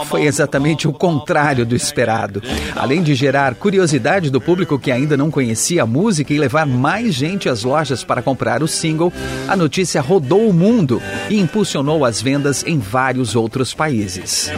foi 0.05 0.23
exatamente 0.23 0.87
o 0.87 0.93
contrário 0.93 1.65
do 1.65 1.75
esperado. 1.75 2.41
Além 2.75 3.01
de 3.01 3.15
gerar 3.15 3.55
curiosidade 3.55 4.29
do 4.29 4.39
público 4.39 4.79
que 4.79 4.91
ainda 4.91 5.17
não 5.17 5.31
conhecia 5.31 5.83
a 5.83 5.87
música 5.87 6.33
e 6.33 6.39
levar 6.39 6.65
mais 6.65 7.13
gente 7.13 7.49
às 7.49 7.63
lojas 7.63 8.03
para 8.03 8.21
comprar 8.21 8.61
o 8.63 8.67
single, 8.67 9.11
a 9.47 9.55
notícia 9.55 9.99
rodou 10.01 10.47
o 10.47 10.53
mundo 10.53 11.01
e 11.29 11.39
impulsionou 11.39 12.05
as 12.05 12.21
vendas 12.21 12.63
em 12.65 12.77
vários 12.77 13.35
outros 13.35 13.73
países. 13.73 14.51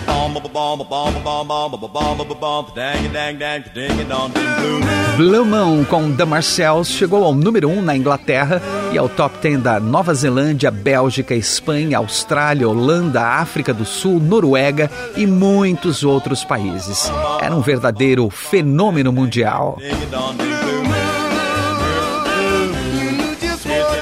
Blue 5.17 5.43
Moon 5.43 5.84
com 5.84 6.12
The 6.15 6.25
Marcells 6.25 6.91
chegou 6.91 7.23
ao 7.23 7.34
número 7.34 7.67
1 7.69 7.80
um 7.80 7.82
na 7.82 7.97
Inglaterra 7.97 8.62
e 8.91 8.97
ao 8.99 9.10
top 9.10 9.39
10 9.41 9.62
da 9.62 9.80
Nova 9.80 10.13
Zelândia, 10.13 10.69
Bélgica, 10.69 11.34
Espanha, 11.34 11.97
Austrália, 11.97 12.69
Holanda, 12.69 13.23
África 13.23 13.73
do 13.73 13.84
Sul, 13.84 14.19
Noruega 14.19 14.91
e 15.15 15.25
muitos 15.25 16.03
outros 16.03 16.43
países. 16.43 17.12
Era 17.41 17.56
um 17.56 17.62
verdadeiro 17.62 18.30
fenômeno 18.30 19.12
mundial. 19.12 19.80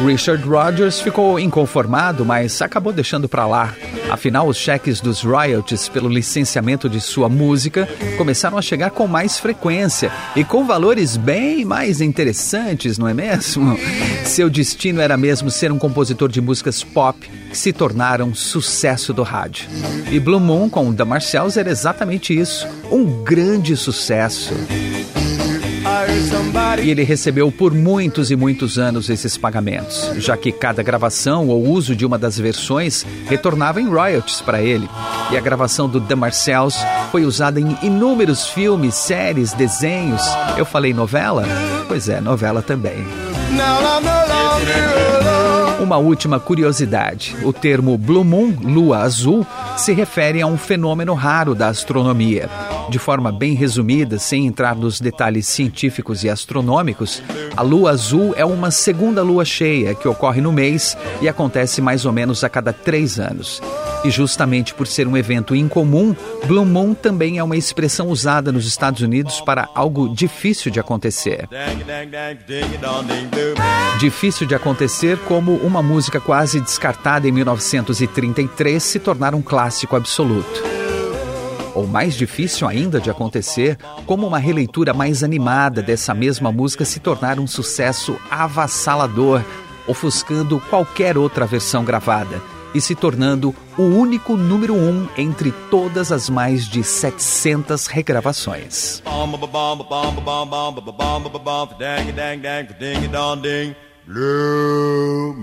Richard 0.05 0.43
Rodgers 0.45 0.99
ficou 0.99 1.39
inconformado, 1.39 2.25
mas 2.25 2.61
acabou 2.61 2.91
deixando 2.91 3.29
para 3.29 3.47
lá. 3.47 3.73
Afinal, 4.09 4.47
os 4.47 4.57
cheques 4.57 5.01
dos 5.01 5.21
royalties 5.21 5.89
pelo 5.89 6.07
licenciamento 6.07 6.87
de 6.87 7.01
sua 7.01 7.27
música 7.27 7.87
começaram 8.17 8.57
a 8.57 8.61
chegar 8.61 8.91
com 8.91 9.07
mais 9.07 9.39
frequência 9.39 10.11
e 10.35 10.43
com 10.43 10.65
valores 10.65 11.17
bem 11.17 11.65
mais 11.65 12.01
interessantes, 12.01 12.97
não 12.97 13.07
é 13.07 13.13
mesmo? 13.13 13.77
Seu 14.23 14.49
destino 14.49 15.01
era 15.01 15.17
mesmo 15.17 15.49
ser 15.49 15.71
um 15.71 15.79
compositor 15.79 16.29
de 16.29 16.39
músicas 16.39 16.83
pop 16.83 17.29
que 17.49 17.57
se 17.57 17.73
tornaram 17.73 18.33
sucesso 18.33 19.13
do 19.13 19.23
rádio. 19.23 19.67
E 20.11 20.19
Blue 20.19 20.39
Moon 20.39 20.69
com 20.69 20.93
The 20.93 21.03
Marcells 21.03 21.59
era 21.59 21.69
exatamente 21.69 22.37
isso, 22.37 22.67
um 22.91 23.23
grande 23.23 23.75
sucesso. 23.75 24.53
E 26.83 26.89
ele 26.89 27.03
recebeu 27.03 27.51
por 27.51 27.73
muitos 27.73 28.31
e 28.31 28.35
muitos 28.35 28.77
anos 28.77 29.09
esses 29.09 29.37
pagamentos, 29.37 30.11
já 30.17 30.37
que 30.37 30.51
cada 30.51 30.83
gravação 30.83 31.47
ou 31.47 31.67
uso 31.67 31.95
de 31.95 32.05
uma 32.05 32.17
das 32.17 32.37
versões 32.37 33.05
retornava 33.27 33.81
em 33.81 33.87
royalties 33.87 34.41
para 34.41 34.61
ele. 34.61 34.89
E 35.31 35.37
a 35.37 35.41
gravação 35.41 35.89
do 35.89 36.01
The 36.01 36.15
Marcells 36.15 36.77
foi 37.11 37.25
usada 37.25 37.59
em 37.59 37.77
inúmeros 37.81 38.47
filmes, 38.47 38.95
séries, 38.95 39.53
desenhos. 39.53 40.21
Eu 40.57 40.65
falei 40.65 40.93
novela? 40.93 41.43
Pois 41.87 42.09
é, 42.09 42.21
novela 42.21 42.61
também. 42.61 43.05
Now 43.55 45.64
Uma 45.79 45.97
última 45.97 46.39
curiosidade: 46.39 47.35
o 47.43 47.51
termo 47.51 47.97
Blue 47.97 48.23
Moon, 48.23 48.53
lua 48.63 48.99
azul, 48.99 49.45
se 49.77 49.91
refere 49.93 50.41
a 50.41 50.47
um 50.47 50.57
fenômeno 50.57 51.13
raro 51.13 51.53
da 51.53 51.67
astronomia. 51.67 52.49
De 52.89 52.97
forma 52.97 53.31
bem 53.31 53.55
resumida, 53.55 54.17
sem 54.17 54.45
entrar 54.45 54.75
nos 54.75 55.01
detalhes 55.01 55.47
científicos 55.47 56.23
e 56.23 56.29
astronômicos, 56.29 57.21
a 57.57 57.61
lua 57.61 57.91
azul 57.91 58.33
é 58.37 58.45
uma 58.45 58.71
segunda 58.71 59.21
lua 59.21 59.43
cheia 59.43 59.93
que 59.93 60.07
ocorre 60.07 60.39
no 60.39 60.53
mês 60.53 60.97
e 61.21 61.27
acontece 61.27 61.81
mais 61.81 62.05
ou 62.05 62.13
menos 62.13 62.43
a 62.43 62.49
cada 62.49 62.71
três 62.71 63.19
anos. 63.19 63.61
E 64.05 64.09
justamente 64.09 64.73
por 64.73 64.85
ser 64.85 65.07
um 65.07 65.17
evento 65.17 65.55
incomum, 65.55 66.15
Blue 66.45 66.65
Moon 66.65 66.93
também 66.93 67.37
é 67.39 67.43
uma 67.43 67.57
expressão 67.57 68.07
usada 68.09 68.51
nos 68.51 68.67
Estados 68.67 69.01
Unidos 69.01 69.41
para 69.41 69.67
algo 69.73 70.13
difícil 70.13 70.71
de 70.71 70.79
acontecer. 70.79 71.49
Difícil 73.99 74.45
de 74.45 74.53
acontecer 74.53 75.17
como 75.19 75.55
uma 75.55 75.81
música 75.81 76.19
quase 76.19 76.59
descartada 76.59 77.27
em 77.29 77.31
1933 77.31 78.83
se 78.83 78.99
tornar 78.99 79.33
um 79.33 79.41
clássico 79.41 79.95
absoluto. 79.95 80.61
Ou 81.73 81.87
mais 81.87 82.13
difícil 82.13 82.67
ainda 82.67 82.99
de 82.99 83.09
acontecer, 83.09 83.77
como 84.05 84.27
uma 84.27 84.37
releitura 84.37 84.93
mais 84.93 85.23
animada 85.23 85.81
dessa 85.81 86.13
mesma 86.13 86.51
música 86.51 86.83
se 86.83 86.99
tornar 86.99 87.39
um 87.39 87.47
sucesso 87.47 88.17
avassalador, 88.29 89.41
ofuscando 89.87 90.59
qualquer 90.69 91.17
outra 91.17 91.45
versão 91.45 91.85
gravada 91.85 92.41
e 92.75 92.81
se 92.81 92.93
tornando 92.93 93.55
o 93.77 93.83
único 93.83 94.35
número 94.35 94.75
um 94.75 95.07
entre 95.17 95.51
todas 95.71 96.11
as 96.11 96.29
mais 96.29 96.67
de 96.67 96.83
700 96.83 97.87
regravações. 97.87 99.01
Blue 104.05 105.33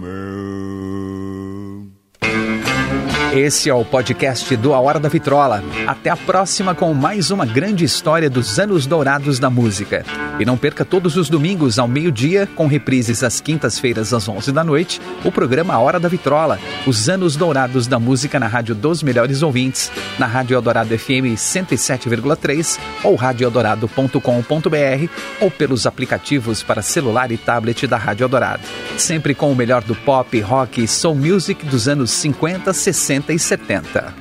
esse 3.34 3.70
é 3.70 3.74
o 3.74 3.82
podcast 3.82 4.54
do 4.56 4.74
A 4.74 4.80
Hora 4.80 5.00
da 5.00 5.08
Vitrola. 5.08 5.64
Até 5.86 6.10
a 6.10 6.16
próxima 6.16 6.74
com 6.74 6.92
mais 6.92 7.30
uma 7.30 7.46
grande 7.46 7.82
história 7.82 8.28
dos 8.28 8.58
anos 8.58 8.84
dourados 8.84 9.38
da 9.38 9.48
música. 9.48 10.04
E 10.38 10.44
não 10.44 10.58
perca 10.58 10.84
todos 10.84 11.16
os 11.16 11.30
domingos 11.30 11.78
ao 11.78 11.88
meio-dia, 11.88 12.46
com 12.54 12.66
reprises 12.66 13.22
às 13.22 13.40
quintas-feiras 13.40 14.12
às 14.12 14.28
11 14.28 14.52
da 14.52 14.62
noite, 14.62 15.00
o 15.24 15.32
programa 15.32 15.72
A 15.72 15.78
Hora 15.78 15.98
da 15.98 16.08
Vitrola, 16.08 16.58
os 16.86 17.08
anos 17.08 17.34
dourados 17.34 17.86
da 17.86 17.98
música 17.98 18.38
na 18.38 18.48
Rádio 18.48 18.74
dos 18.74 19.02
Melhores 19.02 19.42
Ouvintes, 19.42 19.90
na 20.18 20.26
Rádio 20.26 20.54
Eldorado 20.54 20.98
FM 20.98 21.32
107,3 21.36 22.78
ou 23.02 23.14
radioeldorado.com.br 23.14 25.08
ou 25.40 25.50
pelos 25.50 25.86
aplicativos 25.86 26.62
para 26.62 26.82
celular 26.82 27.32
e 27.32 27.38
tablet 27.38 27.86
da 27.86 27.96
Rádio 27.96 28.24
Eldorado. 28.24 28.62
Sempre 28.98 29.34
com 29.34 29.50
o 29.50 29.56
melhor 29.56 29.82
do 29.82 29.94
pop, 29.94 30.38
rock 30.40 30.84
e 30.84 30.88
soul 30.88 31.14
music 31.14 31.64
dos 31.64 31.88
anos 31.88 32.10
50, 32.10 32.72
60 32.72 33.21
60 33.22 33.32
e 33.32 33.38
70. 33.38 34.14